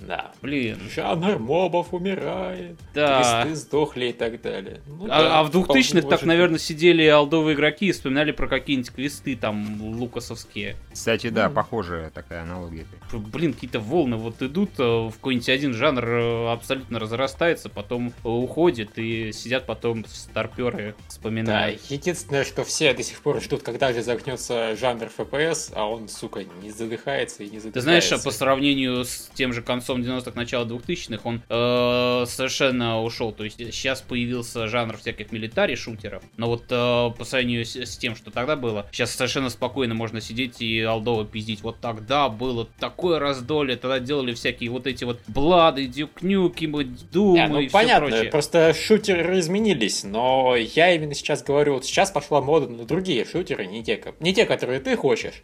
Да. 0.00 0.32
Блин. 0.42 0.78
Жанр 0.94 1.38
мобов 1.38 1.92
умирает. 1.92 2.76
Да. 2.94 3.44
Листы 3.44 3.56
сдохли 3.56 4.06
и 4.06 4.12
так 4.12 4.40
далее. 4.40 4.80
Ну, 4.86 5.06
а, 5.06 5.22
да, 5.22 5.38
а 5.40 5.42
в 5.44 5.50
2000-х 5.50 6.08
так, 6.08 6.22
наверное, 6.22 6.58
сидели 6.58 7.04
алдовые 7.06 7.54
игроки 7.54 7.86
и 7.86 7.92
вспоминали 7.92 8.32
про 8.32 8.48
какие-нибудь 8.48 8.90
квесты 8.90 9.36
там 9.36 9.80
лукасовские. 9.80 10.76
Кстати, 10.92 11.30
да, 11.30 11.46
mm. 11.46 11.54
похожая 11.54 12.10
такая 12.10 12.42
аналогия. 12.42 12.86
Блин, 13.12 13.54
какие-то 13.54 13.80
волны 13.80 14.16
вот 14.16 14.42
идут, 14.42 14.70
э, 14.78 14.82
в 14.82 15.12
какой-нибудь 15.12 15.48
один 15.48 15.74
жанр 15.74 16.04
э, 16.04 16.52
абсолютно 16.52 16.98
разрастается, 16.98 17.68
потом 17.68 18.12
уходит 18.24 18.98
и 18.98 19.32
сидят 19.32 19.66
потом 19.66 20.04
старперы 20.06 20.94
вспоминают. 21.08 21.80
Да, 21.88 21.94
единственное, 21.94 22.44
что 22.44 22.64
все 22.64 22.94
до 22.94 23.02
сих 23.02 23.20
пор 23.20 23.40
ждут, 23.40 23.62
когда 23.62 23.92
же 23.92 24.02
загнется 24.02 24.76
жанр 24.76 25.08
FPS, 25.16 25.72
а 25.74 25.86
он, 25.86 26.08
сука, 26.08 26.44
не 26.62 26.70
задыхается 26.70 27.42
и 27.42 27.50
не 27.50 27.58
задыхается. 27.58 27.72
Ты 27.72 27.80
знаешь, 27.80 28.12
а 28.12 28.18
по 28.18 28.30
сравнению 28.30 29.04
с 29.04 29.30
тем 29.34 29.52
же 29.52 29.62
концом 29.62 29.87
концом 29.88 30.02
90-х, 30.02 30.32
начала 30.34 30.64
2000-х 30.64 31.22
он 31.24 31.42
э, 31.48 32.24
совершенно 32.26 33.02
ушел. 33.02 33.32
То 33.32 33.44
есть 33.44 33.58
сейчас 33.58 34.02
появился 34.02 34.68
жанр 34.68 34.96
всяких 34.96 35.32
милитари-шутеров. 35.32 36.22
Но 36.36 36.46
вот 36.46 36.64
э, 36.70 37.10
по 37.16 37.24
сравнению 37.24 37.64
с, 37.64 37.76
с 37.76 37.96
тем, 37.96 38.14
что 38.16 38.30
тогда 38.30 38.56
было, 38.56 38.86
сейчас 38.92 39.12
совершенно 39.12 39.50
спокойно 39.50 39.94
можно 39.94 40.20
сидеть 40.20 40.60
и 40.60 40.80
алдово 40.80 41.24
пиздить. 41.24 41.62
Вот 41.62 41.80
тогда 41.80 42.28
было 42.28 42.68
такое 42.78 43.18
раздолье, 43.18 43.76
тогда 43.76 43.98
делали 43.98 44.34
всякие 44.34 44.70
вот 44.70 44.86
эти 44.86 45.04
вот 45.04 45.20
Блады, 45.26 45.86
Дюкнюки, 45.86 46.66
Думы 46.68 47.38
yeah, 47.38 47.48
ну, 47.48 47.60
и 47.60 47.68
понятно, 47.68 48.08
прочее. 48.08 48.30
просто 48.30 48.74
шутеры 48.74 49.38
изменились, 49.38 50.04
но 50.04 50.54
я 50.56 50.94
именно 50.94 51.14
сейчас 51.14 51.42
говорю, 51.42 51.74
вот 51.74 51.84
сейчас 51.84 52.10
пошла 52.10 52.40
мода 52.40 52.68
на 52.68 52.84
другие 52.84 53.24
шутеры, 53.24 53.66
не 53.66 53.82
те, 53.82 54.02
не 54.20 54.34
те 54.34 54.44
которые 54.44 54.80
ты 54.80 54.96
хочешь 54.96 55.42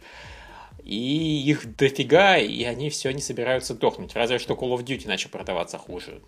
и 0.85 1.41
их 1.49 1.75
дофига, 1.75 2.37
и 2.37 2.63
они 2.63 2.91
все 2.91 3.11
не 3.11 3.21
собираются 3.21 3.73
дохнуть. 3.73 4.15
Разве 4.15 4.37
что 4.37 4.53
Call 4.53 4.77
of 4.77 4.85
Duty 4.85 5.07
начал 5.07 5.29
продаваться 5.29 5.79
хуже. 5.79 6.21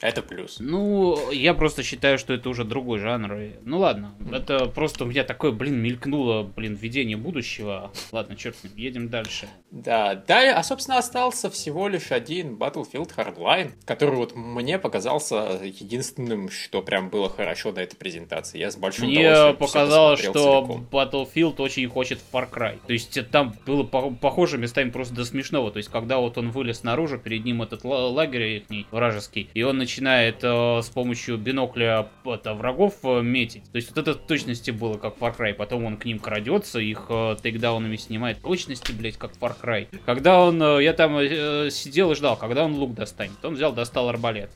Это 0.00 0.22
плюс. 0.22 0.58
Ну, 0.60 1.30
я 1.32 1.52
просто 1.52 1.82
считаю, 1.82 2.16
что 2.18 2.32
это 2.32 2.48
уже 2.48 2.64
другой 2.64 3.00
жанр. 3.00 3.36
Ну 3.62 3.78
ладно, 3.78 4.14
mm. 4.20 4.36
это 4.36 4.66
просто 4.66 5.04
у 5.04 5.08
меня 5.08 5.24
такое, 5.24 5.50
блин, 5.50 5.82
мелькнуло, 5.82 6.44
блин, 6.44 6.74
видение 6.74 7.16
будущего. 7.16 7.92
Ладно, 8.12 8.36
черт 8.36 8.56
едем 8.76 9.08
дальше. 9.08 9.48
Да, 9.74 10.14
да, 10.14 10.56
а 10.56 10.62
собственно 10.62 10.98
остался 10.98 11.50
всего 11.50 11.88
лишь 11.88 12.12
один 12.12 12.54
Battlefield 12.54 13.10
Hardline, 13.16 13.72
который 13.84 14.14
вот 14.14 14.36
мне 14.36 14.78
показался 14.78 15.58
единственным, 15.64 16.48
что 16.48 16.80
прям 16.80 17.08
было 17.08 17.28
хорошо 17.28 17.72
на 17.72 17.80
этой 17.80 17.96
презентации. 17.96 18.58
Я 18.58 18.70
с 18.70 18.76
большим 18.76 19.08
Мне 19.08 19.52
показалось, 19.58 20.20
что 20.20 20.32
целиком. 20.32 20.86
Battlefield 20.92 21.60
очень 21.60 21.88
хочет 21.88 22.20
Far 22.32 22.48
Cry. 22.48 22.78
То 22.86 22.92
есть 22.92 23.18
там 23.30 23.56
было 23.66 23.82
похоже 23.82 24.58
местами 24.58 24.90
просто 24.90 25.12
до 25.12 25.24
смешного. 25.24 25.72
То 25.72 25.78
есть 25.78 25.88
когда 25.88 26.18
вот 26.18 26.38
он 26.38 26.52
вылез 26.52 26.84
наружу, 26.84 27.18
перед 27.18 27.44
ним 27.44 27.60
этот 27.60 27.82
лагерь 27.82 28.64
их 28.68 28.86
вражеский, 28.92 29.50
и 29.54 29.62
он 29.64 29.78
начинает 29.78 30.38
э, 30.44 30.82
с 30.82 30.88
помощью 30.88 31.36
бинокля 31.36 32.08
это, 32.24 32.54
врагов 32.54 32.94
э, 33.02 33.22
метить. 33.22 33.64
То 33.72 33.76
есть 33.76 33.88
вот 33.88 33.98
это 33.98 34.14
в 34.16 34.24
точности 34.24 34.70
было 34.70 34.98
как 34.98 35.16
Far 35.16 35.36
Cry. 35.36 35.52
Потом 35.52 35.84
он 35.84 35.96
к 35.96 36.04
ним 36.04 36.20
крадется, 36.20 36.78
их 36.78 37.06
э, 37.08 37.36
тейкдаунами 37.42 37.96
снимает. 37.96 38.38
В 38.38 38.42
точности, 38.42 38.92
блять, 38.92 39.16
как 39.16 39.32
Far 39.32 39.56
Cry. 39.60 39.63
Когда 40.04 40.40
он, 40.40 40.62
э, 40.62 40.82
я 40.82 40.92
там 40.92 41.16
э, 41.18 41.70
сидел 41.70 42.12
и 42.12 42.14
ждал, 42.14 42.36
когда 42.36 42.64
он 42.64 42.74
лук 42.74 42.94
достанет. 42.94 43.44
Он 43.44 43.54
взял, 43.54 43.72
достал 43.72 44.08
арбалет. 44.08 44.50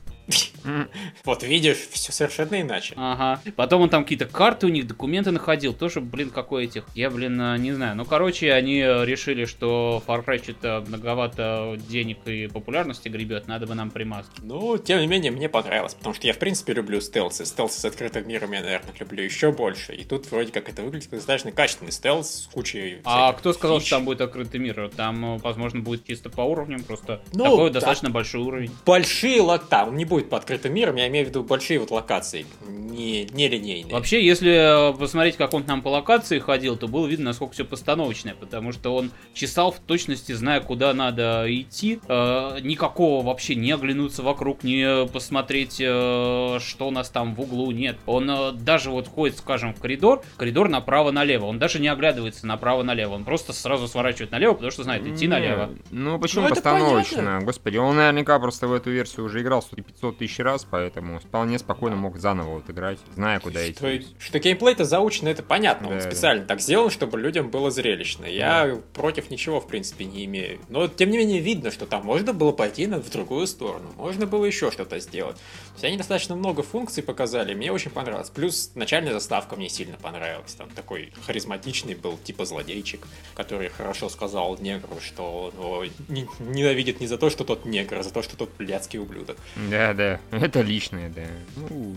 Вот 1.25 1.43
видишь, 1.43 1.77
все 1.91 2.11
совершенно 2.11 2.61
иначе. 2.61 2.93
Ага. 2.97 3.41
Потом 3.55 3.81
он 3.81 3.89
там 3.89 4.03
какие-то 4.03 4.25
карты 4.25 4.67
у 4.67 4.69
них, 4.69 4.87
документы 4.87 5.31
находил. 5.31 5.73
Тоже, 5.73 6.01
блин, 6.01 6.29
какой 6.29 6.65
этих. 6.65 6.85
Я, 6.95 7.09
блин, 7.09 7.39
э, 7.39 7.57
не 7.57 7.71
знаю. 7.73 7.95
Ну, 7.95 8.05
короче, 8.05 8.51
они 8.53 8.79
э, 8.79 9.05
решили, 9.05 9.45
что 9.45 10.03
Far 10.05 10.25
Cry 10.25 10.41
что-то 10.41 10.83
многовато 10.87 11.77
денег 11.87 12.19
и 12.25 12.47
популярности 12.47 13.09
гребет, 13.09 13.47
надо 13.47 13.67
бы 13.67 13.75
нам 13.75 13.91
примазать. 13.91 14.31
Ну, 14.41 14.77
тем 14.77 14.99
не 14.99 15.07
менее, 15.07 15.31
мне 15.31 15.49
понравилось, 15.49 15.93
потому 15.93 16.15
что 16.15 16.27
я, 16.27 16.33
в 16.33 16.37
принципе, 16.37 16.73
люблю 16.73 17.01
стелсы. 17.01 17.45
Стелсы 17.45 17.79
с 17.79 17.85
открытым 17.85 18.27
миром 18.27 18.51
я, 18.51 18.61
наверное, 18.61 18.93
люблю 18.99 19.23
еще 19.23 19.51
больше. 19.51 19.93
И 19.93 20.03
тут 20.03 20.29
вроде 20.31 20.51
как 20.51 20.69
это 20.69 20.81
выглядит 20.81 21.09
достаточно 21.09 21.51
качественный 21.51 21.91
стелс 21.91 22.43
с 22.43 22.47
кучей 22.47 23.01
А 23.03 23.33
кто 23.33 23.53
сказал, 23.53 23.79
фич. 23.79 23.87
что 23.87 23.97
там 23.97 24.05
будет 24.05 24.21
открытый 24.21 24.59
мир? 24.59 24.89
Там, 24.95 25.37
возможно, 25.39 25.81
будет 25.81 26.05
чисто 26.05 26.29
по 26.29 26.41
уровням, 26.41 26.83
просто 26.83 27.21
ну, 27.33 27.43
такой 27.43 27.69
да. 27.69 27.75
достаточно 27.75 28.09
большой 28.09 28.41
уровень. 28.41 28.71
Большие 28.85 29.41
лота, 29.41 29.85
он 29.85 29.95
не 29.95 30.05
будет 30.05 30.29
под 30.29 30.45
открытым 30.49 30.73
миром, 30.73 30.95
я 30.95 31.07
имею 31.07 31.25
в 31.25 31.29
виду 31.29 31.43
большие 31.43 31.79
вот 31.79 31.91
локации, 31.91 32.45
не, 32.67 33.25
не 33.25 33.47
линейные. 33.47 33.93
Вообще, 33.93 34.25
если 34.25 34.89
э, 34.89 34.97
посмотреть, 34.97 35.37
как 35.37 35.53
он 35.53 35.63
там 35.63 35.81
по 35.83 35.89
локации 35.89 36.39
ходил, 36.39 36.75
то 36.75 36.87
было 36.87 37.05
видно, 37.05 37.25
насколько 37.25 37.53
все 37.53 37.65
постановочное, 37.65 38.33
потому 38.33 38.71
что 38.71 38.95
он 38.95 39.11
чесал 39.33 39.71
в 39.71 39.79
точности, 39.79 40.31
зная, 40.31 40.59
куда 40.59 40.93
надо 40.93 41.45
идти. 41.47 41.99
Э, 42.07 42.57
никакого 42.61 43.23
вообще 43.23 43.53
не 43.55 43.71
оглянуться 43.71 44.23
вокруг, 44.23 44.63
не 44.63 45.05
посмотреть, 45.07 45.77
э, 45.79 46.57
что 46.59 46.87
у 46.87 46.91
нас 46.91 47.09
там 47.09 47.35
в 47.35 47.41
углу, 47.41 47.69
нет. 47.71 47.97
Он 48.07 48.29
э, 48.29 48.51
даже 48.53 48.89
вот 48.89 49.07
ходит, 49.07 49.37
скажем, 49.37 49.75
в 49.75 49.79
коридор, 49.79 50.23
коридор 50.37 50.67
направо-налево. 50.67 51.45
Он 51.45 51.59
даже 51.59 51.79
не 51.79 51.89
оглядывается 51.89 52.47
направо-налево, 52.47 53.13
он 53.13 53.23
просто 53.23 53.53
сразу 53.53 53.87
сворачивает 53.87 54.31
налево, 54.31 54.53
потому 54.53 54.71
что 54.71 54.83
знает, 54.83 55.05
идти 55.05 55.25
Не, 55.25 55.33
налево. 55.33 55.69
Ну, 55.91 56.19
почему 56.19 56.43
Ну, 56.43 56.49
постановочно? 56.49 57.39
Господи, 57.43 57.77
он 57.77 57.95
наверняка 57.95 58.39
просто 58.39 58.67
в 58.67 58.73
эту 58.73 58.89
версию 58.89 59.27
уже 59.27 59.41
играл 59.41 59.59
500 59.61 60.17
тысяч 60.17 60.38
раз, 60.41 60.65
поэтому 60.69 61.19
вполне 61.19 61.59
спокойно 61.59 61.95
мог 61.95 62.17
заново 62.17 62.55
вот 62.55 62.69
играть, 62.69 62.99
зная, 63.15 63.39
куда 63.39 63.69
идти. 63.69 63.77
Что, 63.77 64.15
что 64.19 64.39
геймплей-то 64.39 64.85
заучен, 64.85 65.27
это 65.27 65.43
понятно. 65.43 65.87
Да, 65.87 65.93
он 65.93 65.99
да. 65.99 66.05
специально 66.05 66.45
так 66.45 66.61
сделан, 66.61 66.89
чтобы 66.89 67.19
людям 67.19 67.49
было 67.49 67.71
зрелищно. 67.71 68.25
Я 68.25 68.79
против 68.93 69.29
ничего, 69.29 69.59
в 69.59 69.67
принципе, 69.67 70.05
не 70.05 70.25
имею. 70.25 70.59
Но, 70.69 70.87
тем 70.87 71.09
не 71.09 71.17
менее, 71.17 71.39
видно, 71.39 71.71
что 71.71 71.85
там 71.85 72.05
можно 72.05 72.33
было 72.33 72.51
пойти 72.51 72.85
в 72.87 73.09
другую 73.09 73.47
сторону. 73.47 73.91
Можно 73.97 74.25
было 74.25 74.45
еще 74.45 74.71
что-то 74.71 74.99
сделать. 74.99 75.37
Есть 75.79 75.85
они 75.85 75.95
достаточно 75.95 76.35
много 76.35 76.61
функций 76.61 77.01
показали, 77.01 77.53
мне 77.53 77.71
очень 77.71 77.89
понравилось. 77.89 78.29
Плюс 78.29 78.71
начальная 78.75 79.13
заставка 79.13 79.55
мне 79.55 79.69
сильно 79.69 79.95
понравилась. 79.95 80.53
Там 80.55 80.69
такой 80.71 81.13
харизматичный 81.25 81.95
был, 81.95 82.17
типа 82.17 82.43
злодейчик, 82.43 83.07
который 83.33 83.69
хорошо 83.69 84.09
сказал 84.09 84.57
негру, 84.59 84.99
что 84.99 85.53
он 85.57 85.63
его 85.63 85.85
не- 86.09 86.27
ненавидит 86.39 86.99
не 86.99 87.07
за 87.07 87.17
то, 87.17 87.29
что 87.29 87.45
тот 87.45 87.63
негр, 87.63 87.99
а 87.99 88.03
за 88.03 88.11
то, 88.11 88.21
что 88.21 88.35
тот 88.35 88.49
блядский 88.57 88.99
ублюдок. 88.99 89.37
Да, 89.71 89.93
да, 89.93 90.19
это 90.31 90.59
личное, 90.59 91.09
да. 91.09 91.23
Ну, 91.55 91.95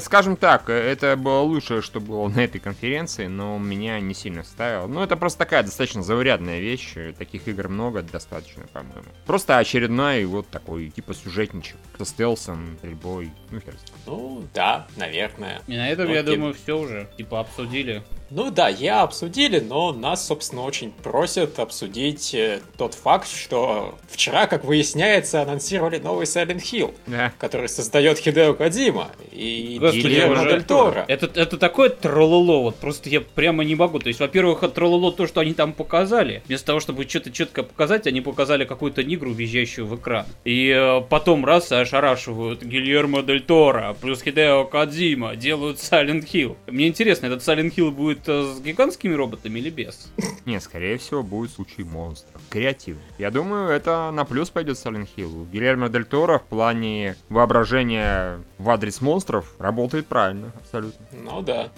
скажем 0.00 0.36
так, 0.36 0.68
э, 0.70 0.72
это 0.72 1.16
было 1.16 1.40
лучшее, 1.40 1.82
что 1.82 2.00
было 2.00 2.28
на 2.28 2.40
этой 2.44 2.58
конференции, 2.60 3.26
но 3.26 3.58
меня 3.58 4.00
не 4.00 4.14
сильно 4.14 4.42
ставило. 4.42 4.86
Ну, 4.86 5.02
это 5.02 5.16
просто 5.16 5.38
такая 5.40 5.62
достаточно 5.62 6.02
заурядная 6.02 6.60
вещь, 6.60 6.92
э, 6.96 7.12
таких 7.16 7.46
игр 7.48 7.68
много 7.68 8.02
достаточно, 8.02 8.64
по-моему. 8.72 9.04
Просто 9.26 9.58
очередной 9.58 10.24
вот 10.24 10.48
такой, 10.48 10.90
типа, 10.90 11.14
сюжетничек 11.14 11.76
со 11.98 12.04
стелсом, 12.04 12.76
стрельбой, 12.78 13.30
ну, 13.50 13.60
хер. 13.60 13.74
Ну, 14.06 14.44
да, 14.54 14.86
наверное. 14.96 15.60
И 15.66 15.76
на 15.76 15.88
этом, 15.88 16.06
Ну, 16.08 16.14
я 16.14 16.22
тем- 16.22 16.34
думаю, 16.34 16.54
все 16.54 16.78
уже, 16.78 17.08
типа, 17.16 17.40
обсудили. 17.40 18.02
Ну 18.30 18.50
да, 18.50 18.68
я 18.68 19.02
обсудили, 19.02 19.60
но 19.60 19.92
нас, 19.92 20.26
собственно, 20.26 20.62
очень 20.62 20.90
просят 20.90 21.58
обсудить 21.60 22.34
э, 22.34 22.60
тот 22.76 22.94
факт, 22.94 23.28
что 23.28 23.94
вчера, 24.10 24.46
как 24.48 24.64
выясняется, 24.64 25.42
анонсировали 25.42 25.98
новый 25.98 26.26
Silent 26.26 26.62
Hill, 26.62 26.92
Да. 27.06 27.32
который 27.38 27.68
создает 27.68 28.18
Хидео 28.18 28.54
Кадима 28.54 29.10
и 29.30 29.78
Гильермо. 29.80 30.44
Дель 30.44 30.64
Торо. 30.64 31.04
Это, 31.06 31.30
это 31.40 31.56
такое 31.56 31.88
трололо, 31.90 32.62
вот 32.62 32.76
просто 32.76 33.08
я 33.08 33.20
прямо 33.20 33.62
не 33.64 33.76
могу. 33.76 34.00
То 34.00 34.08
есть, 34.08 34.18
во-первых, 34.18 34.60
трололо 34.74 35.12
то, 35.12 35.26
что 35.28 35.40
они 35.40 35.54
там 35.54 35.72
показали. 35.72 36.42
Вместо 36.46 36.66
того, 36.66 36.80
чтобы 36.80 37.04
что-то 37.08 37.30
четко 37.30 37.62
показать, 37.62 38.06
они 38.08 38.20
показали 38.20 38.64
какую-то 38.64 39.04
нигру, 39.04 39.32
въезжающую 39.32 39.86
в 39.86 39.94
экран. 39.96 40.26
И 40.44 40.68
э, 40.68 41.00
потом 41.08 41.44
раз 41.44 41.70
ошарашивают 41.70 42.62
Гильермо 42.62 43.22
Дель 43.22 43.42
Торо, 43.42 43.96
плюс 44.00 44.22
Хидео 44.22 44.64
Кадзима, 44.64 45.36
делают 45.36 45.78
Silent 45.78 46.26
Hill. 46.28 46.56
Мне 46.66 46.88
интересно, 46.88 47.26
этот 47.26 47.40
Silent 47.42 47.72
Hill 47.74 47.90
будет 47.92 48.15
э, 48.26 48.54
с 48.54 48.60
гигантскими 48.60 49.14
роботами 49.14 49.58
или 49.58 49.70
без? 49.70 50.10
Не, 50.46 50.60
скорее 50.60 50.98
всего, 50.98 51.22
будет 51.22 51.50
случай 51.50 51.84
монстров. 51.84 52.40
Креатив. 52.50 52.96
Я 53.18 53.30
думаю, 53.30 53.70
это 53.70 54.10
на 54.12 54.24
плюс 54.24 54.50
пойдет 54.50 54.76
Silent 54.76 55.08
Hill. 55.16 55.50
Гильермо 55.50 55.88
Дель 55.88 56.04
Торо 56.04 56.38
в 56.38 56.44
плане 56.44 57.16
воображения 57.28 58.40
в 58.58 58.70
адрес 58.70 59.00
монстров 59.00 59.54
работает 59.58 60.06
правильно, 60.06 60.52
абсолютно. 60.60 61.06
Ну 61.12 61.42
да. 61.42 61.70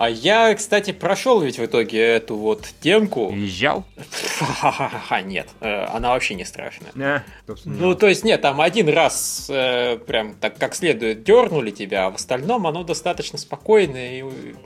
А 0.00 0.08
я, 0.08 0.54
кстати, 0.54 0.92
прошел 0.92 1.42
ведь 1.42 1.58
в 1.58 1.64
итоге 1.66 2.00
эту 2.00 2.34
вот. 2.34 2.70
Визжал? 3.32 3.84
Ха-ха-ха, 4.38 5.20
нет, 5.20 5.46
э, 5.60 5.84
она 5.84 6.14
вообще 6.14 6.34
не 6.34 6.46
страшная. 6.46 6.90
Собственно. 7.46 7.76
Ну, 7.76 7.94
то 7.94 8.08
есть, 8.08 8.24
нет, 8.24 8.40
там 8.40 8.62
один 8.62 8.88
раз 8.88 9.48
э, 9.50 9.98
прям 9.98 10.36
так 10.36 10.56
как 10.56 10.74
следует 10.74 11.22
дернули 11.22 11.70
тебя, 11.70 12.06
а 12.06 12.10
в 12.10 12.14
остальном 12.14 12.66
оно 12.66 12.82
достаточно 12.82 13.36
спокойное, 13.36 14.20
и, 14.20 14.24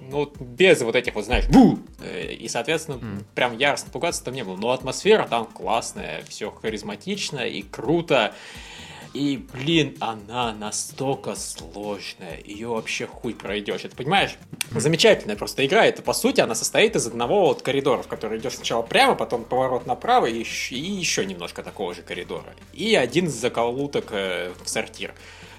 ну, 0.09 0.33
без 0.39 0.83
вот 0.83 0.95
этих 0.95 1.17
вот, 1.17 1.25
знаешь, 1.25 1.49
бу! 1.49 1.81
Э, 2.01 2.33
И, 2.33 2.47
соответственно, 2.47 3.01
прям 3.35 3.59
яростно 3.59 3.91
пугаться 3.91 4.23
там 4.23 4.35
не 4.35 4.45
было. 4.45 4.57
Но 4.57 4.71
атмосфера 4.71 5.27
там 5.29 5.47
классная, 5.47 6.23
все 6.29 6.53
харизматично 6.53 7.41
и 7.41 7.63
круто. 7.63 8.35
И, 9.15 9.47
блин, 9.53 9.97
она 10.01 10.53
настолько 10.53 11.37
сложная, 11.37 12.41
ее 12.45 12.67
вообще 12.67 13.07
хуй 13.07 13.33
пройдешь. 13.33 13.85
Это, 13.85 13.95
понимаешь, 13.95 14.37
замечательная 14.73 15.37
просто 15.37 15.65
игра. 15.65 15.87
Это, 15.87 16.03
по 16.03 16.13
сути, 16.13 16.41
она 16.41 16.57
состоит 16.57 16.97
из 16.97 17.07
одного 17.07 17.47
вот 17.47 17.63
коридора, 17.63 18.03
в 18.03 18.09
который 18.09 18.39
идешь 18.39 18.57
сначала 18.57 18.83
прямо, 18.83 19.15
потом 19.15 19.45
поворот 19.45 19.87
направо 19.87 20.27
и, 20.27 20.43
и 20.43 20.79
еще 20.79 21.25
немножко 21.25 21.63
такого 21.63 21.95
же 21.95 22.03
коридора. 22.03 22.55
И 22.73 22.97
один 22.97 23.27
из 23.27 23.35
заколуток 23.35 24.07
э, 24.11 24.53
в 24.65 24.69
сортир. 24.69 25.15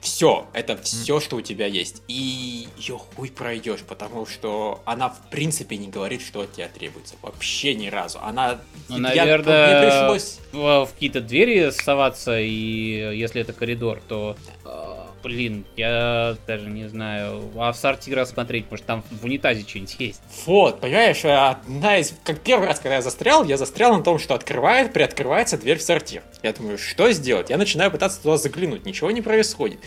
Все, 0.06 0.48
это 0.54 0.78
все, 0.78 1.20
что 1.20 1.36
у 1.38 1.42
тебя 1.42 1.66
есть. 1.66 2.04
И 2.08 2.68
ее 2.78 2.98
хуй 3.00 3.32
пройдешь, 3.32 3.82
потому 3.82 4.28
что 4.28 4.82
она, 4.86 5.10
в 5.10 5.30
принципе, 5.32 5.78
не 5.78 5.88
говорит, 5.88 6.22
что 6.22 6.42
от 6.42 6.54
тебя 6.54 6.68
требуется. 6.68 7.16
Вообще 7.24 7.74
ни 7.74 7.88
разу. 7.88 8.20
Она... 8.22 8.62
Ну, 8.88 8.98
я- 8.98 9.26
наверное, 9.26 9.80
мне 9.82 9.90
пришлось... 9.90 10.40
в, 10.52 10.86
в 10.86 10.94
какие-то 10.94 11.22
двери 11.22 11.72
соваться, 11.72 12.40
и 12.40 13.18
если 13.18 13.42
это 13.42 13.52
коридор, 13.54 14.00
то... 14.08 14.38
э, 14.64 15.06
Блин, 15.26 15.66
я 15.76 16.38
даже 16.46 16.70
не 16.70 16.88
знаю. 16.88 17.50
А 17.58 17.72
в 17.72 17.78
сортира 17.78 18.26
смотреть, 18.26 18.70
может 18.70 18.86
там 18.86 19.04
в 19.10 19.26
унитазе 19.26 19.66
что-нибудь 19.68 19.96
есть. 19.98 20.22
Вот, 20.46 20.80
понимаешь, 20.80 21.26
одна 21.26 21.98
из... 21.98 22.14
Как 22.24 22.42
первый 22.42 22.68
раз, 22.68 22.78
когда 22.80 22.98
я 22.98 23.02
застрял, 23.02 23.44
я 23.44 23.58
застрял 23.58 23.98
на 23.98 24.04
том, 24.04 24.20
что 24.20 24.36
открывает, 24.36 24.94
приоткрывается 24.94 25.58
дверь 25.58 25.80
в 25.80 25.82
сортир. 25.82 26.22
Я 26.44 26.54
думаю, 26.54 26.78
что 26.78 27.12
сделать? 27.12 27.50
Я 27.50 27.58
начинаю 27.58 27.90
пытаться 27.90 28.22
туда 28.22 28.38
заглянуть, 28.38 28.86
ничего 28.86 29.10
не 29.10 29.24
происходит. 29.24 29.80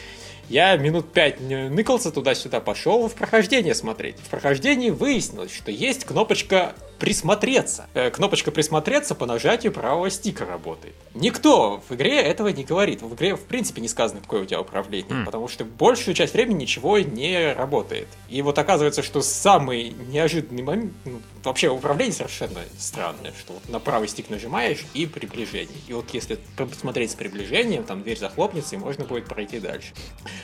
Я 0.49 0.77
минут 0.77 1.13
пять 1.13 1.41
ныкался 1.41 2.11
туда-сюда, 2.11 2.59
пошел 2.59 3.09
в 3.09 3.15
прохождение 3.15 3.77
смотреть. 3.77 4.17
В 4.17 4.31
прохождении 4.31 4.91
выяснилось, 4.91 5.55
что 5.55 5.71
есть 5.71 6.05
кнопочка 6.05 6.75
присмотреться. 6.99 7.87
Э, 7.95 8.11
кнопочка 8.11 8.51
присмотреться 8.51 9.15
по 9.15 9.27
нажатию 9.27 9.73
правого 9.73 10.11
стика 10.11 10.45
работает. 10.45 10.95
Никто 11.15 11.83
в 11.89 11.95
игре 11.95 12.21
этого 12.21 12.49
не 12.49 12.65
говорит. 12.65 13.03
В 13.03 13.15
игре 13.15 13.37
в 13.37 13.43
принципе 13.45 13.81
не 13.81 13.89
сказано, 13.89 14.21
какое 14.21 14.43
у 14.43 14.45
тебя 14.45 14.61
управление, 14.61 15.23
Хм. 15.23 15.25
потому 15.25 15.49
что 15.49 15.65
большую 15.65 16.15
часть 16.15 16.33
времени 16.35 16.63
ничего 16.63 16.99
не 16.99 17.53
работает. 17.53 18.09
И 18.29 18.43
вот 18.43 18.59
оказывается, 18.59 19.03
что 19.03 19.23
самый 19.23 19.95
неожиданный 20.09 20.63
момент, 20.63 20.93
ну, 21.05 21.21
вообще 21.45 21.69
управление 21.69 22.13
совершенно 22.15 22.61
странное, 22.79 23.33
что 23.39 23.53
вот 23.55 23.69
на 23.69 23.79
правый 23.81 24.09
стик 24.09 24.31
нажимаешь 24.31 24.85
и 24.95 25.07
приближение. 25.07 25.77
И 25.87 25.93
вот 25.93 26.07
если 26.13 26.39
посмотреть 26.57 27.13
с 27.13 27.15
приближением, 27.15 27.85
там 27.85 28.03
дверь 28.03 28.19
захлопнется 28.19 28.75
и 28.75 28.79
можно 28.79 29.05
будет 29.05 29.27
пройти 29.27 29.61
дальше. 29.61 29.93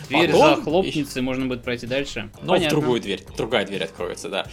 Дверь 0.09 0.31
Потом 0.33 0.57
захлопнется, 0.57 1.19
и 1.19 1.23
можно 1.23 1.47
будет 1.47 1.63
пройти 1.65 1.87
дальше. 1.87 2.31
ну, 2.43 2.57
в 2.57 2.69
другую 2.69 3.01
дверь, 3.01 3.25
другая 3.37 3.67
дверь 3.67 3.85
откроется, 3.85 4.29
да. 4.29 4.47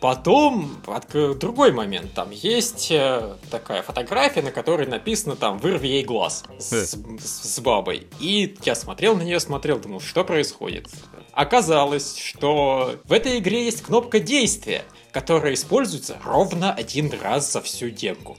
Потом, 0.00 0.70
отк- 0.86 1.38
другой 1.44 1.72
момент, 1.72 2.14
там 2.14 2.30
есть 2.30 2.90
э, 2.90 3.36
такая 3.50 3.82
фотография, 3.82 4.40
на 4.42 4.50
которой 4.50 4.86
написано 4.86 5.36
там 5.36 5.58
«Вырви 5.58 5.88
ей 5.88 6.02
глаз» 6.04 6.42
с, 6.58 6.72
с- 6.72 6.96
с 7.54 7.60
бабой. 7.60 8.06
И 8.18 8.56
я 8.64 8.74
смотрел 8.74 9.14
на 9.16 9.22
нее, 9.22 9.38
смотрел, 9.40 9.78
думал, 9.78 10.00
что 10.00 10.24
происходит. 10.24 10.88
Оказалось, 11.32 12.16
что 12.16 12.96
в 13.04 13.12
этой 13.12 13.38
игре 13.38 13.64
есть 13.66 13.82
кнопка 13.82 14.20
действия, 14.20 14.84
которая 15.12 15.52
используется 15.54 16.18
ровно 16.24 16.72
один 16.72 17.10
раз 17.22 17.52
за 17.52 17.60
всю 17.60 17.90
демку. 17.90 18.38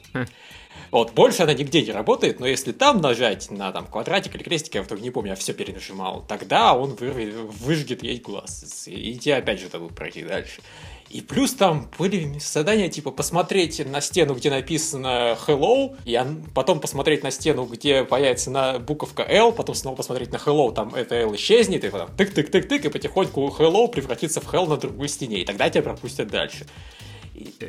Вот, 0.91 1.13
больше 1.13 1.43
она 1.43 1.53
нигде 1.53 1.81
не 1.81 1.91
работает, 1.91 2.39
но 2.39 2.47
если 2.47 2.71
там 2.71 3.01
нажать 3.01 3.51
на 3.51 3.71
там 3.71 3.85
квадратик 3.85 4.35
или 4.35 4.43
крестик, 4.43 4.75
я 4.75 4.81
вдруг 4.83 5.01
не 5.01 5.09
помню, 5.11 5.31
я 5.31 5.35
все 5.35 5.53
перенажимал, 5.53 6.23
тогда 6.27 6.73
он 6.73 6.91
вырвет- 6.91 7.35
выжгет 7.35 8.01
ей 8.03 8.17
глаз. 8.19 8.85
И 8.87 9.15
тебе 9.17 9.35
опять 9.37 9.59
же 9.59 9.67
дадут 9.69 9.93
пройти 9.95 10.23
дальше. 10.23 10.61
И 11.09 11.21
плюс 11.21 11.53
там 11.53 11.89
были 11.97 12.39
задания 12.39 12.89
типа 12.89 13.11
посмотреть 13.11 13.85
на 13.85 14.01
стену, 14.01 14.33
где 14.33 14.49
написано 14.49 15.37
Hello, 15.47 15.95
и 16.03 16.19
потом 16.53 16.79
посмотреть 16.79 17.23
на 17.23 17.31
стену, 17.31 17.65
где 17.65 18.03
появится 18.03 18.51
на 18.51 18.79
буковка 18.79 19.23
L, 19.23 19.51
потом 19.51 19.75
снова 19.75 19.95
посмотреть 19.95 20.31
на 20.31 20.37
Hello, 20.37 20.73
там 20.73 20.93
это 20.93 21.15
L 21.15 21.35
исчезнет, 21.35 21.83
и 21.83 21.89
потом 21.89 22.09
тык-тык-тык-тык, 22.17 22.87
и 22.87 22.89
потихоньку 22.89 23.47
Hello 23.57 23.87
превратится 23.87 24.41
в 24.41 24.53
Hell 24.53 24.67
на 24.67 24.77
другой 24.77 25.07
стене, 25.07 25.41
и 25.41 25.45
тогда 25.45 25.69
тебя 25.69 25.83
пропустят 25.83 26.27
дальше. 26.27 26.65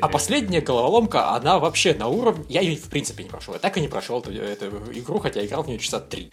А 0.01 0.07
последняя 0.07 0.61
головоломка, 0.61 1.31
она 1.31 1.59
вообще 1.59 1.93
на 1.93 2.07
уровне... 2.07 2.45
Я 2.49 2.61
ее 2.61 2.77
в 2.77 2.89
принципе 2.89 3.23
не 3.23 3.29
прошел. 3.29 3.53
Я 3.53 3.59
так 3.59 3.77
и 3.77 3.81
не 3.81 3.87
прошел 3.87 4.19
эту, 4.19 4.31
эту 4.31 4.67
игру, 4.93 5.19
хотя 5.19 5.45
играл 5.45 5.63
в 5.63 5.67
нее 5.67 5.79
часа 5.79 5.99
три. 5.99 6.31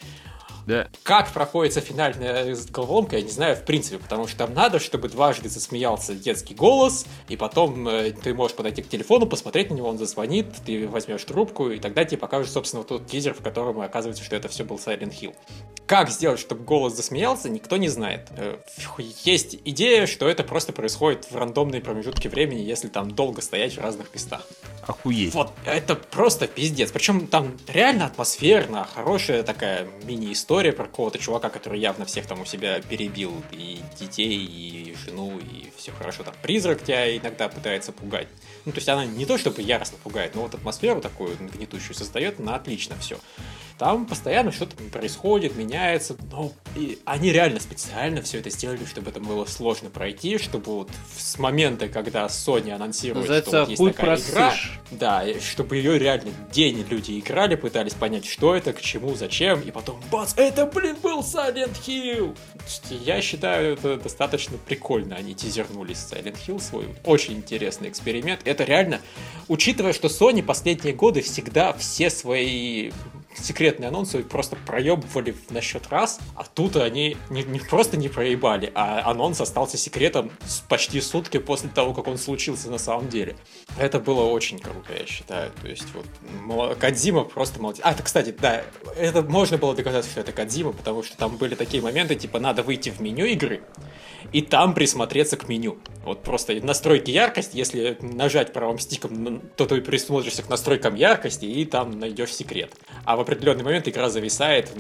Да. 0.67 0.89
Как 1.03 1.33
проходится 1.33 1.81
финальная 1.81 2.57
головоломка, 2.71 3.17
я 3.17 3.23
не 3.23 3.31
знаю 3.31 3.57
в 3.57 3.65
принципе, 3.65 3.99
потому 3.99 4.27
что 4.27 4.39
там 4.39 4.55
надо, 4.55 4.79
чтобы 4.79 5.09
дважды 5.09 5.49
засмеялся 5.49 6.15
детский 6.15 6.55
голос, 6.55 7.07
и 7.29 7.37
потом 7.37 7.87
э, 7.89 8.13
ты 8.13 8.35
можешь 8.35 8.57
подойти 8.57 8.83
к 8.83 8.89
телефону, 8.89 9.27
посмотреть 9.27 9.71
на 9.71 9.75
него, 9.75 9.89
он 9.89 9.99
зазвонит, 9.99 10.47
ты 10.65 10.89
возьмешь 10.89 11.25
трубку, 11.25 11.71
и 11.71 11.79
тогда 11.79 12.05
тебе 12.05 12.19
покажут, 12.19 12.51
собственно, 12.51 12.83
тот 12.85 13.07
тизер, 13.07 13.35
в 13.35 13.43
котором 13.43 13.81
оказывается, 13.81 14.25
что 14.25 14.37
это 14.37 14.49
все 14.49 14.65
был 14.65 14.77
Silent 14.77 15.13
Hill. 15.21 15.35
Как 15.87 16.09
сделать, 16.09 16.41
чтобы 16.41 16.65
голос 16.65 16.97
засмеялся, 16.97 17.51
никто 17.51 17.77
не 17.77 17.89
знает. 17.89 18.29
Э, 18.37 18.57
Есть 19.25 19.59
идея, 19.65 20.07
что 20.07 20.29
это 20.29 20.43
просто 20.45 20.73
происходит 20.73 21.31
в 21.31 21.37
рандомные 21.37 21.83
промежутки 21.83 22.29
времени, 22.29 22.61
если 22.61 22.89
там 22.89 23.11
долго 23.11 23.43
стоять 23.43 23.77
в 23.77 23.81
разных 23.81 24.15
местах. 24.15 24.47
Охуеть. 24.87 25.35
Вот, 25.35 25.53
это 25.67 25.95
просто 25.95 26.47
пиздец. 26.47 26.91
Причем 26.91 27.27
там 27.27 27.57
реально 27.69 28.07
атмосферно, 28.07 28.87
хорошая 28.95 29.43
такая 29.43 29.87
мини-история 30.05 30.54
про 30.73 30.85
какого-то 30.85 31.19
чувака, 31.19 31.51
который 31.51 31.81
явно 31.81 32.05
всех 32.05 32.27
там 32.27 32.41
у 32.41 32.45
себя 32.45 32.81
перебил, 32.81 33.43
и 33.53 33.81
детей, 33.99 34.39
и 34.39 34.95
жену, 35.05 35.39
и 35.39 35.71
все 35.77 35.93
хорошо. 35.93 36.23
Там 36.23 36.35
призрак 36.43 36.83
тебя 36.83 37.17
иногда 37.17 37.49
пытается 37.49 37.93
пугать. 37.93 38.29
Ну, 38.65 38.73
то 38.73 38.79
есть 38.79 38.89
она 38.89 39.05
не 39.05 39.27
то 39.27 39.39
чтобы 39.39 39.63
яростно 39.63 39.99
пугает, 40.03 40.35
но 40.35 40.43
вот 40.43 40.55
атмосферу 40.55 41.01
такую 41.01 41.37
гнетущую 41.37 41.95
создает, 41.95 42.39
на 42.39 42.57
отлично 42.57 42.97
все. 43.01 43.19
Там 43.79 44.07
постоянно 44.07 44.53
что-то 44.53 44.77
происходит, 44.85 45.57
меняется, 45.57 46.17
но 46.31 46.53
и 46.77 46.99
они 47.05 47.33
реально 47.33 47.59
специально 47.59 48.23
все 48.23 48.39
это 48.39 48.49
сделали, 48.51 48.85
чтобы 48.85 49.11
это 49.11 49.19
было 49.19 49.45
сложно 49.47 49.91
пройти, 49.91 50.39
чтобы 50.39 50.77
вот 50.77 50.91
с 51.17 51.39
момента, 51.39 51.89
когда 51.89 52.27
Sony 52.27 52.71
анонсирует, 52.71 53.29
Называется 53.29 53.51
что 53.51 53.61
вот 53.61 53.69
есть 53.71 53.79
«Хуй 53.79 53.93
такая 53.93 54.17
игра, 54.17 54.49
просышь». 54.51 54.81
да, 54.93 55.25
чтобы 55.41 55.77
ее 55.77 55.99
реально 55.99 56.31
день 56.53 56.87
люди 56.89 57.19
играли, 57.19 57.57
пытались 57.57 57.95
понять, 57.95 58.27
что 58.27 58.55
это, 58.55 58.73
к 58.73 58.81
чему, 58.81 59.17
зачем, 59.17 59.61
и 59.61 59.73
потом, 59.73 60.01
бац, 60.11 60.35
это, 60.37 60.67
блин, 60.67 60.97
был 61.03 61.21
Silent 61.21 61.77
Hill! 61.85 62.37
Я 62.91 63.21
считаю, 63.21 63.75
это 63.75 63.97
достаточно 63.97 64.57
прикольно, 64.57 65.17
они 65.17 65.35
тизернулись 65.35 65.99
Silent 65.99 66.37
Hill 66.47 66.61
свой. 66.61 66.87
Очень 67.05 67.35
интересный 67.35 67.89
эксперимент. 67.89 68.41
Это 68.45 68.63
реально, 68.63 69.01
учитывая, 69.49 69.93
что 69.93 70.07
Sony 70.07 70.45
последние 70.45 70.95
годы 70.95 71.23
всегда 71.23 71.73
все 71.73 72.09
свои 72.09 72.93
секретные 73.37 73.89
анонсы 73.89 74.23
просто 74.23 74.57
проебывали 74.57 75.35
насчет 75.51 75.89
раз, 75.89 76.21
а 76.37 76.45
тут 76.45 76.77
они 76.77 77.17
не, 77.31 77.43
не 77.43 77.59
просто 77.59 77.97
не 77.97 78.09
проебали, 78.09 78.71
а 78.75 79.11
анонс 79.11 79.41
остался 79.41 79.77
секретом 79.77 80.31
почти 80.69 81.01
сутки 81.01 81.39
после 81.39 81.69
того, 81.69 81.95
как 81.95 82.09
он 82.09 82.19
случился 82.19 82.71
на 82.71 82.79
самом 82.79 83.09
деле. 83.09 83.37
Это 83.79 84.01
было 84.01 84.25
очень 84.25 84.59
круто, 84.59 84.93
я 84.99 85.07
считаю. 85.07 85.51
То 85.61 85.69
есть 85.69 85.87
вот 85.95 86.77
Кодзима 86.79 87.25
просто 87.25 87.61
молодец. 87.61 87.81
А, 87.85 87.93
это, 87.93 88.03
кстати, 88.03 88.35
да, 88.39 88.65
это 88.97 89.23
можно 89.23 89.59
было 89.59 89.75
доказать, 89.75 90.05
что 90.07 90.21
это 90.21 90.33
Кодзима, 90.33 90.73
потому 90.73 91.03
что 91.03 91.17
там 91.17 91.37
были 91.37 91.55
такие 91.55 91.83
моменты, 91.83 92.15
типа 92.15 92.39
надо 92.39 92.63
выйти 92.63 92.91
в 92.91 93.01
меню 93.01 93.27
игры, 93.27 93.63
и 94.33 94.43
там 94.43 94.75
присмотреться 94.75 95.37
к 95.37 95.49
меню. 95.49 95.79
Вот 96.05 96.23
просто 96.23 96.55
настройки 96.55 97.11
яркости, 97.11 97.57
если 97.57 97.97
нажать 98.01 98.53
правым 98.53 98.79
стиком, 98.79 99.41
то 99.57 99.67
ты 99.67 99.81
присмотришься 99.81 100.43
к 100.43 100.49
настройкам 100.49 100.95
яркости 100.95 101.47
и 101.47 101.65
там 101.65 101.99
найдешь 101.99 102.35
секрет. 102.35 102.73
А 103.05 103.17
в 103.17 103.21
определенный 103.21 103.65
момент 103.65 103.89
игра 103.89 104.11
зависает, 104.11 104.71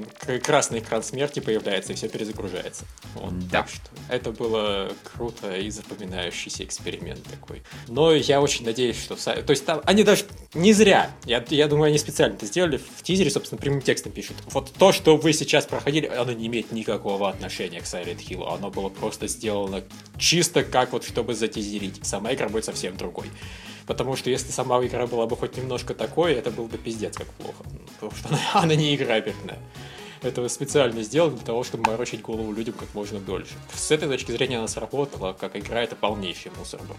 красный 0.42 0.80
экран 0.80 1.02
смерти 1.02 1.40
появляется 1.40 1.92
и 1.92 1.96
все 1.96 2.08
перезагружается. 2.08 2.84
Вот, 3.14 3.38
Да. 3.48 3.62
Так 3.62 3.68
что 3.68 3.80
это 4.08 4.32
было 4.32 4.92
круто 5.14 5.56
и 5.56 5.70
запоминающийся 5.70 6.64
эксперимент 6.64 7.22
такой. 7.24 7.62
Но 7.88 8.12
я 8.12 8.40
очень 8.40 8.64
надеюсь, 8.64 9.02
что... 9.02 9.16
То 9.16 9.50
есть 9.50 9.64
там 9.64 9.80
они 9.84 10.02
даже 10.04 10.24
не 10.52 10.72
зря, 10.72 11.10
я, 11.24 11.44
я 11.48 11.68
думаю, 11.68 11.88
они 11.88 11.98
специально 11.98 12.34
это 12.34 12.46
сделали, 12.46 12.76
в 12.76 13.02
тизере, 13.02 13.30
собственно, 13.30 13.60
прямым 13.60 13.80
текстом 13.80 14.12
пишут. 14.12 14.36
Вот 14.46 14.72
то, 14.72 14.92
что 14.92 15.16
вы 15.16 15.32
сейчас 15.32 15.66
проходили, 15.66 16.06
оно 16.06 16.32
не 16.32 16.46
имеет 16.46 16.72
никакого 16.72 17.28
отношения 17.28 17.80
к 17.80 17.84
Silent 17.84 18.18
Hill. 18.18 18.46
Оно 18.54 18.70
было 18.70 18.88
просто 18.88 19.26
сделано 19.34 19.82
чисто 20.18 20.64
как 20.64 20.92
вот, 20.92 21.04
чтобы 21.04 21.34
затизерить. 21.34 22.00
Сама 22.04 22.32
игра 22.32 22.48
будет 22.48 22.64
совсем 22.64 22.96
другой. 22.96 23.30
Потому 23.86 24.16
что 24.16 24.30
если 24.30 24.50
сама 24.50 24.84
игра 24.84 25.06
была 25.06 25.26
бы 25.26 25.36
хоть 25.36 25.56
немножко 25.56 25.94
такой, 25.94 26.32
это 26.32 26.50
был 26.50 26.66
бы 26.66 26.78
пиздец 26.78 27.16
как 27.16 27.26
плохо. 27.34 27.64
Потому 27.94 28.12
что 28.12 28.28
она, 28.28 28.40
она 28.54 28.74
не 28.74 28.94
играбельная. 28.94 29.58
Это 30.22 30.48
специально 30.48 31.02
сделано 31.02 31.36
для 31.36 31.44
того, 31.44 31.64
чтобы 31.64 31.90
морочить 31.90 32.22
голову 32.22 32.50
людям 32.52 32.74
как 32.74 32.94
можно 32.94 33.20
дольше. 33.20 33.54
С 33.74 33.90
этой 33.90 34.08
точки 34.08 34.32
зрения 34.32 34.56
она 34.58 34.68
сработала, 34.68 35.34
как 35.34 35.54
игра 35.54 35.82
это 35.82 35.96
полнейший 35.96 36.50
мусор 36.58 36.80
был. 36.82 36.96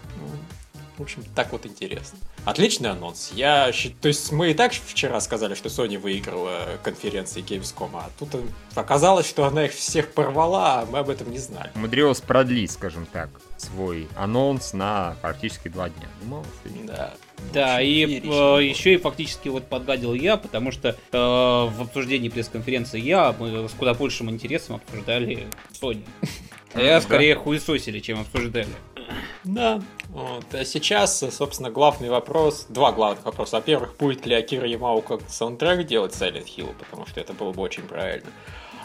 В 0.98 1.02
общем, 1.02 1.22
так 1.34 1.52
вот 1.52 1.66
интересно. 1.66 2.18
Отличный 2.44 2.90
анонс. 2.90 3.32
Я 3.34 3.70
То 4.00 4.08
есть 4.08 4.32
мы 4.32 4.52
и 4.52 4.54
так 4.54 4.72
вчера 4.72 5.20
сказали, 5.20 5.54
что 5.54 5.68
Sony 5.68 5.98
выиграла 5.98 6.78
конференции 6.82 7.42
Gamescom, 7.42 7.90
а 7.94 8.10
тут 8.18 8.30
оказалось, 8.74 9.28
что 9.28 9.44
она 9.44 9.66
их 9.66 9.72
всех 9.72 10.12
порвала, 10.12 10.80
а 10.80 10.86
мы 10.86 11.00
об 11.00 11.10
этом 11.10 11.30
не 11.30 11.38
знали. 11.38 11.70
Умудрилась 11.74 12.20
продлить, 12.20 12.70
скажем 12.70 13.06
так, 13.12 13.28
свой 13.58 14.08
анонс 14.16 14.72
на 14.72 15.16
практически 15.20 15.68
два 15.68 15.90
дня. 15.90 16.08
Ну, 16.24 16.44
Да. 16.86 17.12
Да, 17.52 17.82
и 17.82 18.06
феерично. 18.06 18.56
еще 18.56 18.94
и 18.94 18.96
фактически 18.96 19.48
вот 19.48 19.68
подгадил 19.68 20.14
я, 20.14 20.38
потому 20.38 20.72
что 20.72 20.88
э, 20.88 20.94
в 21.12 21.82
обсуждении 21.82 22.30
пресс-конференции 22.30 22.98
я, 22.98 23.34
мы 23.38 23.68
с 23.68 23.72
куда 23.72 23.92
большим 23.92 24.30
интересом 24.30 24.76
обсуждали 24.76 25.46
Sony. 25.78 26.04
А 26.74 26.82
я 26.82 27.00
скорее 27.00 27.34
хуесосили, 27.36 28.00
чем 28.00 28.20
обсуждали. 28.20 28.68
Да. 29.44 29.82
Вот. 30.08 30.44
А 30.54 30.64
сейчас, 30.64 31.18
собственно, 31.18 31.70
главный 31.70 32.10
вопрос, 32.10 32.66
два 32.68 32.92
главных 32.92 33.24
вопроса. 33.24 33.56
Во-первых, 33.56 33.96
будет 33.96 34.26
ли 34.26 34.34
Акира 34.34 34.66
Ямау 34.66 35.02
как 35.02 35.20
саундтрек 35.28 35.86
делать 35.86 36.12
Silent 36.12 36.46
Hill, 36.46 36.74
потому 36.78 37.06
что 37.06 37.20
это 37.20 37.32
было 37.32 37.52
бы 37.52 37.62
очень 37.62 37.84
правильно. 37.84 38.30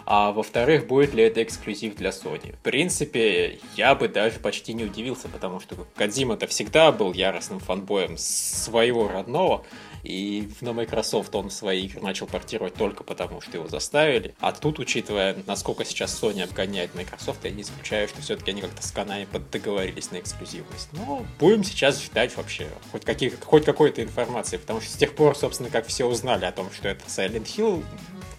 А 0.06 0.32
во-вторых, 0.32 0.88
будет 0.88 1.14
ли 1.14 1.24
это 1.24 1.44
эксклюзив 1.44 1.96
для 1.96 2.10
Sony? 2.10 2.54
В 2.56 2.60
принципе, 2.60 3.60
я 3.76 3.96
бы 3.96 4.08
даже 4.08 4.40
почти 4.40 4.74
не 4.74 4.84
удивился, 4.84 5.30
потому 5.30 5.60
что 5.60 5.76
Кадзима-то 5.96 6.48
всегда 6.48 6.92
был 6.92 7.14
яростным 7.14 7.60
фанбоем 7.60 8.18
своего 8.18 9.08
родного, 9.08 9.64
и 10.04 10.50
на 10.62 10.74
Microsoft 10.74 11.34
он 11.36 11.50
свои 11.50 11.86
игры 11.86 12.02
начал 12.02 12.28
портировать 12.28 12.74
только 12.74 13.04
потому, 13.04 13.42
что 13.42 13.58
его 13.58 13.68
заставили. 13.68 14.34
А 14.40 14.52
тут, 14.52 14.80
учитывая, 14.80 15.38
насколько 15.46 15.86
сейчас 15.86 16.22
Sony 16.22 16.44
обгоняет 16.44 16.96
Microsoft, 16.96 17.44
я 17.44 17.52
не 17.52 17.62
исключаю, 17.62 18.08
что 18.08 18.22
все-таки 18.22 18.52
они 18.52 18.62
как-то 18.62 18.82
с 18.82 18.94
Konami 18.94 19.28
договорились 19.52 20.12
на 20.12 20.20
эксклюзивность. 20.20 20.90
Но 20.94 21.26
будем 21.40 21.64
сейчас 21.64 22.02
ждать 22.02 22.36
вообще 22.36 22.70
хоть, 22.92 23.06
каких, 23.06 23.40
хоть 23.44 23.66
какой-то 23.66 24.04
информации, 24.04 24.58
потому 24.58 24.82
что 24.82 24.92
с 24.92 24.96
тех 24.96 25.16
пор, 25.16 25.36
собственно, 25.36 25.70
как 25.70 25.88
все 25.88 26.06
узнали 26.06 26.46
о 26.46 26.52
том, 26.52 26.72
что 26.72 26.88
это 26.88 27.06
Silent 27.06 27.46
Hill, 27.46 27.84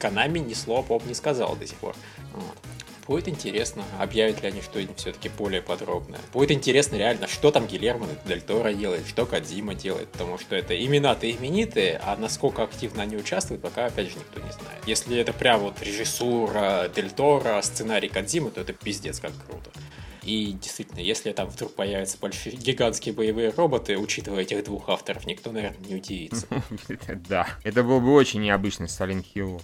Konami 0.00 0.40
ни 0.40 0.54
слова 0.54 0.82
поп 0.82 1.06
не 1.06 1.14
сказал 1.14 1.56
до 1.56 1.66
сих 1.66 1.76
пор. 1.78 1.94
Вот. 2.32 2.56
Будет 3.06 3.28
интересно, 3.28 3.84
объявят 3.98 4.42
ли 4.42 4.48
они 4.48 4.62
что-нибудь 4.62 4.98
все-таки 4.98 5.28
более 5.28 5.60
подробное. 5.60 6.20
Будет 6.32 6.52
интересно 6.52 6.96
реально, 6.96 7.26
что 7.26 7.50
там 7.50 7.66
Гильермо 7.66 8.06
Дель 8.26 8.42
Торо 8.42 8.72
делает, 8.72 9.06
что 9.08 9.26
Кадзима 9.26 9.74
делает, 9.74 10.08
потому 10.08 10.38
что 10.38 10.54
это 10.54 10.80
имена-то 10.80 11.28
именитые, 11.30 12.00
а 12.04 12.16
насколько 12.16 12.62
активно 12.62 13.02
они 13.02 13.16
участвуют, 13.16 13.62
пока 13.62 13.86
опять 13.86 14.10
же 14.10 14.16
никто 14.16 14.40
не 14.40 14.52
знает. 14.52 14.82
Если 14.86 15.18
это 15.18 15.32
прям 15.32 15.60
вот 15.60 15.82
режиссура 15.82 16.88
Дель 16.94 17.10
Торо, 17.10 17.60
сценарий 17.62 18.08
Кадзимы, 18.08 18.50
то 18.50 18.60
это 18.60 18.72
пиздец 18.72 19.18
как 19.18 19.32
круто. 19.46 19.70
И 20.22 20.52
действительно, 20.52 21.00
если 21.00 21.32
там 21.32 21.48
вдруг 21.48 21.74
появятся 21.74 22.18
большие 22.20 22.56
гигантские 22.56 23.14
боевые 23.14 23.50
роботы, 23.50 23.98
учитывая 23.98 24.42
этих 24.42 24.64
двух 24.64 24.88
авторов, 24.88 25.26
никто, 25.26 25.52
наверное, 25.52 25.86
не 25.86 25.96
удивится. 25.96 26.46
Да, 27.28 27.46
это 27.62 27.82
был 27.82 28.00
бы 28.00 28.12
очень 28.12 28.42
необычный 28.42 28.86
Silent 28.86 29.24
Hill. 29.34 29.60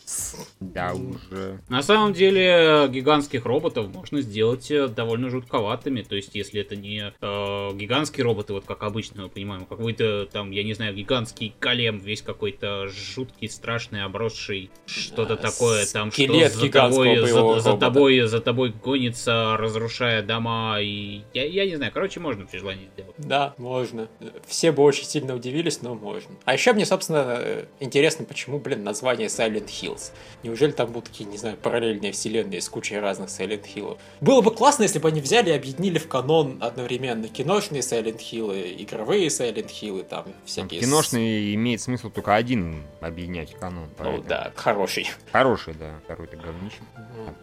Да 0.61 0.95
уже. 0.95 1.61
На 1.69 1.83
самом 1.83 2.13
деле, 2.13 2.89
гигантских 2.89 3.45
роботов 3.45 3.89
можно 3.93 4.21
сделать 4.21 4.71
э, 4.71 4.89
довольно 4.89 5.31
жутковатыми. 5.31 6.03
То 6.03 6.17
есть, 6.17 6.35
если 6.35 6.61
это 6.61 6.77
не 6.77 7.13
э, 7.21 7.71
гигантские 7.75 8.25
роботы, 8.25 8.53
вот 8.53 8.65
как 8.65 8.83
обычно 8.83 9.23
мы 9.23 9.29
понимаем, 9.29 9.67
какой-то 9.67 10.27
там, 10.27 10.51
я 10.51 10.63
не 10.65 10.75
знаю, 10.75 10.95
гигантский 10.95 11.55
колем, 11.59 11.99
весь 11.99 12.23
какой-то 12.23 12.89
жуткий, 12.89 13.49
страшный, 13.49 14.05
обросший, 14.05 14.71
что-то 14.87 15.37
такое, 15.37 15.87
там, 15.87 16.11
что 16.13 16.49
за 16.49 16.69
тобой, 16.71 17.17
за, 17.61 17.77
тобой, 17.77 18.21
за 18.21 18.41
тобой 18.41 18.73
гонится, 18.73 19.57
разрушая 19.59 20.23
дома, 20.23 20.48
и 20.81 21.23
я, 21.35 21.45
я 21.45 21.67
не 21.67 21.77
знаю, 21.77 21.93
короче, 21.93 22.21
можно 22.21 22.47
при 22.47 22.59
желании 22.59 22.89
сделать. 22.95 23.15
Да, 23.19 23.55
можно. 23.59 24.09
Все 24.47 24.73
бы 24.73 24.83
очень 24.83 25.05
сильно 25.05 25.35
удивились, 25.35 25.83
но 25.83 25.95
можно. 25.95 26.35
А 26.45 26.53
еще 26.55 26.73
мне, 26.73 26.87
собственно, 26.87 27.37
э, 27.41 27.65
интересно, 27.81 28.25
почему, 28.25 28.59
блин, 28.59 28.85
название 28.85 29.29
Silent 29.29 29.67
Hills. 29.67 30.13
Неужели 30.43 30.73
там 30.73 30.93
будут 30.93 31.11
такие, 31.11 31.25
не 31.29 31.37
знаю, 31.39 31.57
параллельные 31.57 32.13
вселенные 32.13 32.61
с 32.61 32.69
кучей 32.69 32.99
разных 32.99 33.29
Silent 33.29 33.65
Hill'ов? 33.75 33.99
Было 34.21 34.41
бы 34.41 34.51
классно, 34.55 34.85
если 34.85 34.99
бы 34.99 35.09
они 35.09 35.21
взяли 35.21 35.51
и 35.51 35.53
объединили 35.53 35.99
в 35.99 36.09
канон 36.09 36.59
одновременно 36.61 37.29
киношные 37.29 37.81
Silent 37.83 38.19
Hill'ы, 38.19 38.75
игровые 38.83 39.29
Silent 39.29 39.69
Hill'ы, 39.69 40.05
там 40.05 40.27
всякие... 40.45 40.81
с- 40.81 40.85
Киношный 40.85 41.55
имеет 41.55 41.81
смысл 41.81 42.11
только 42.11 42.35
один 42.35 42.83
объединять 43.01 43.53
в 43.55 43.59
канон. 43.59 43.89
Ну 43.99 44.23
да, 44.23 44.53
хороший. 44.55 45.07
Хороший, 45.33 45.75
да. 45.75 46.01
Второй-то 46.05 46.37
говнище. 46.37 46.77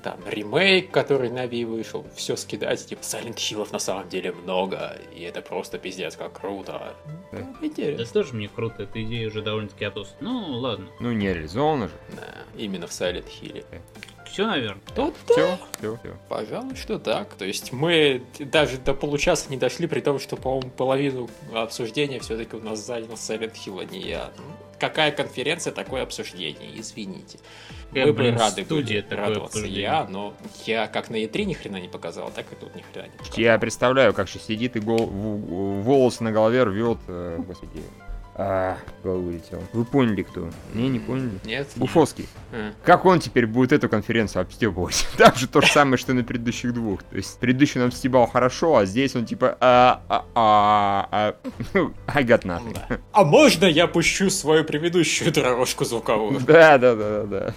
Там 0.03 0.19
ремейк, 0.27 0.91
который 0.91 1.29
на 1.29 1.45
Wii 1.45 1.65
вышел, 1.65 2.05
все 2.15 2.35
скидать, 2.35 2.79
типа 2.95 3.01
Silent 3.01 3.35
Hill'ов 3.35 3.71
на 3.71 3.79
самом 3.79 4.09
деле 4.09 4.31
много, 4.31 4.99
и 5.13 5.21
это 5.21 5.41
просто 5.41 5.77
пиздец 5.77 6.15
как 6.15 6.39
круто. 6.39 6.95
Да. 7.31 7.39
Ну, 7.39 7.55
Да 7.61 7.67
интересно. 7.67 8.05
тоже 8.05 8.33
мне 8.33 8.47
круто, 8.47 8.83
эта 8.83 9.03
идея 9.03 9.27
уже 9.27 9.41
довольно-таки 9.41 9.85
отос. 9.85 10.15
Ну, 10.21 10.57
ладно. 10.59 10.87
Ну, 10.99 11.11
не 11.11 11.27
реализовано 11.33 11.87
же. 11.87 11.93
Да, 12.15 12.33
именно 12.57 12.87
в 12.87 12.91
Silent 12.91 13.25
Hill. 13.41 13.65
Все, 14.35 14.47
наверное. 14.47 14.81
Ну 14.97 15.13
Все, 15.29 15.57
все, 15.79 15.97
все. 16.03 16.13
Пожалуй, 16.27 16.75
что 16.75 16.99
так. 16.99 17.33
То 17.35 17.45
есть 17.45 17.71
мы 17.71 18.21
даже 18.39 18.77
до 18.77 18.93
получаса 18.93 19.49
не 19.49 19.55
дошли, 19.55 19.87
при 19.87 20.01
том, 20.01 20.19
что, 20.19 20.35
по-моему, 20.35 20.69
половину 20.71 21.29
обсуждения 21.53 22.19
все-таки 22.19 22.55
у 22.57 22.59
нас 22.59 22.79
занял 22.85 23.13
Silent 23.13 23.53
Hill, 23.53 23.81
а 23.81 23.85
не 23.85 23.99
я. 24.01 24.31
Какая 24.77 25.11
конференция, 25.13 25.71
такое 25.71 26.03
обсуждение, 26.03 26.69
извините. 26.77 27.39
Э, 27.93 28.07
Мы 28.07 28.11
бы 28.13 28.31
рады 28.31 28.65
студия 28.65 29.01
были 29.03 29.15
радоваться 29.15 29.59
обсуждение. 29.59 29.81
я, 29.83 30.03
но 30.09 30.33
я 30.65 30.87
как 30.87 31.09
на 31.09 31.15
E3 31.15 31.45
ни 31.45 31.53
хрена 31.53 31.77
не 31.77 31.87
показал, 31.87 32.29
так 32.29 32.45
и 32.51 32.55
тут 32.55 32.75
ни 32.75 32.81
хрена 32.81 33.05
не 33.05 33.17
показал. 33.17 33.37
Я 33.37 33.57
представляю, 33.57 34.13
как 34.13 34.27
сейчас 34.27 34.47
сидит 34.47 34.75
и 34.75 34.81
гол- 34.81 35.05
в- 35.07 35.81
волосы 35.81 36.25
на 36.25 36.33
голове 36.33 36.63
рвет. 36.63 36.97
э, 37.07 37.37
Господи. 37.47 37.81
А, 38.37 38.77
улетел. 39.03 39.63
Вы 39.71 39.85
поняли, 39.85 40.23
кто? 40.23 40.49
Не, 40.73 40.89
не 40.89 40.99
поняли. 40.99 41.39
Нет? 41.45 41.69
Буфовский. 41.77 42.27
А. 42.51 42.73
Как 42.83 43.05
он 43.05 43.21
теперь 43.21 43.47
будет 43.47 43.71
эту 43.71 43.87
конференцию 43.87 44.41
обстебывать? 44.41 45.07
Там 45.17 45.33
же 45.35 45.47
то 45.47 45.61
же 45.61 45.71
самое, 45.71 45.97
что 45.97 46.13
на 46.13 46.21
предыдущих 46.23 46.73
двух. 46.73 47.03
То 47.03 47.15
есть 47.15 47.39
предыдущий 47.39 47.81
он 47.81 47.93
стебал 47.93 48.27
хорошо, 48.27 48.75
а 48.75 48.85
здесь 48.85 49.15
он 49.15 49.25
типа 49.25 49.57
а 49.61 50.01
а 50.09 50.25
а 50.35 51.07
а 51.11 51.35
I 52.07 52.23
got 52.25 52.41
nothing. 52.41 52.77
А 53.13 53.23
можно 53.23 53.65
я 53.65 53.87
пущу 53.87 54.29
свою 54.29 54.65
предыдущую 54.65 55.31
дорожку 55.31 55.85
звуковую? 55.85 56.39
Да, 56.45 56.77
да, 56.77 56.95
да, 56.95 57.23
да, 57.23 57.53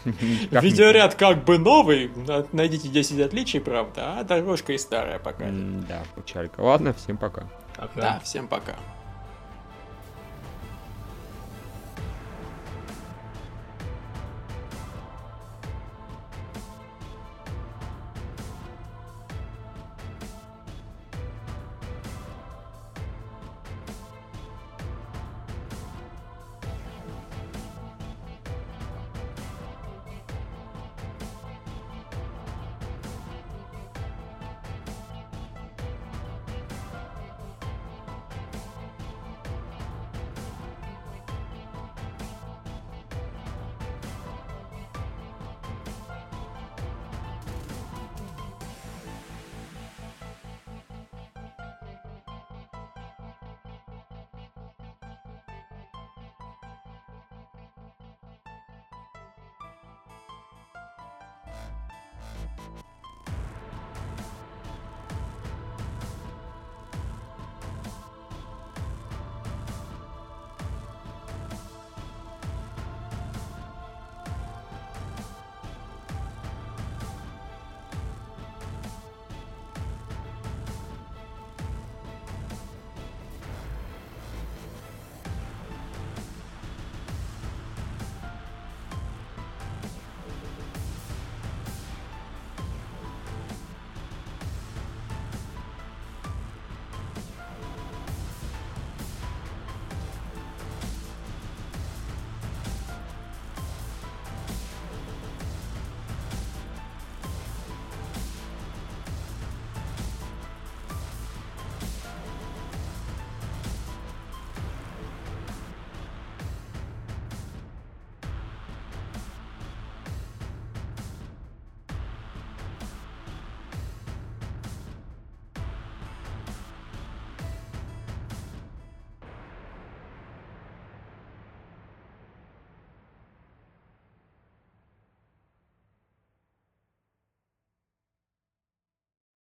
да. 0.51 0.61
Видеоряд 0.61 1.15
как 1.17 1.45
бы 1.45 1.59
новый, 1.59 2.11
на- 2.27 2.47
найдите 2.53 2.89
10 2.89 3.21
отличий, 3.21 3.61
правда, 3.61 4.19
а 4.19 4.25
дорожка 4.25 4.73
и 4.73 4.79
старая 4.79 5.19
пока. 5.19 5.47
Да, 5.89 6.03
печалька. 6.15 6.61
Ладно, 6.61 6.95
всем 6.95 7.17
пока. 7.17 7.49
Пока. 7.77 8.01
Да, 8.01 8.21
всем 8.25 8.47
пока. 8.47 8.75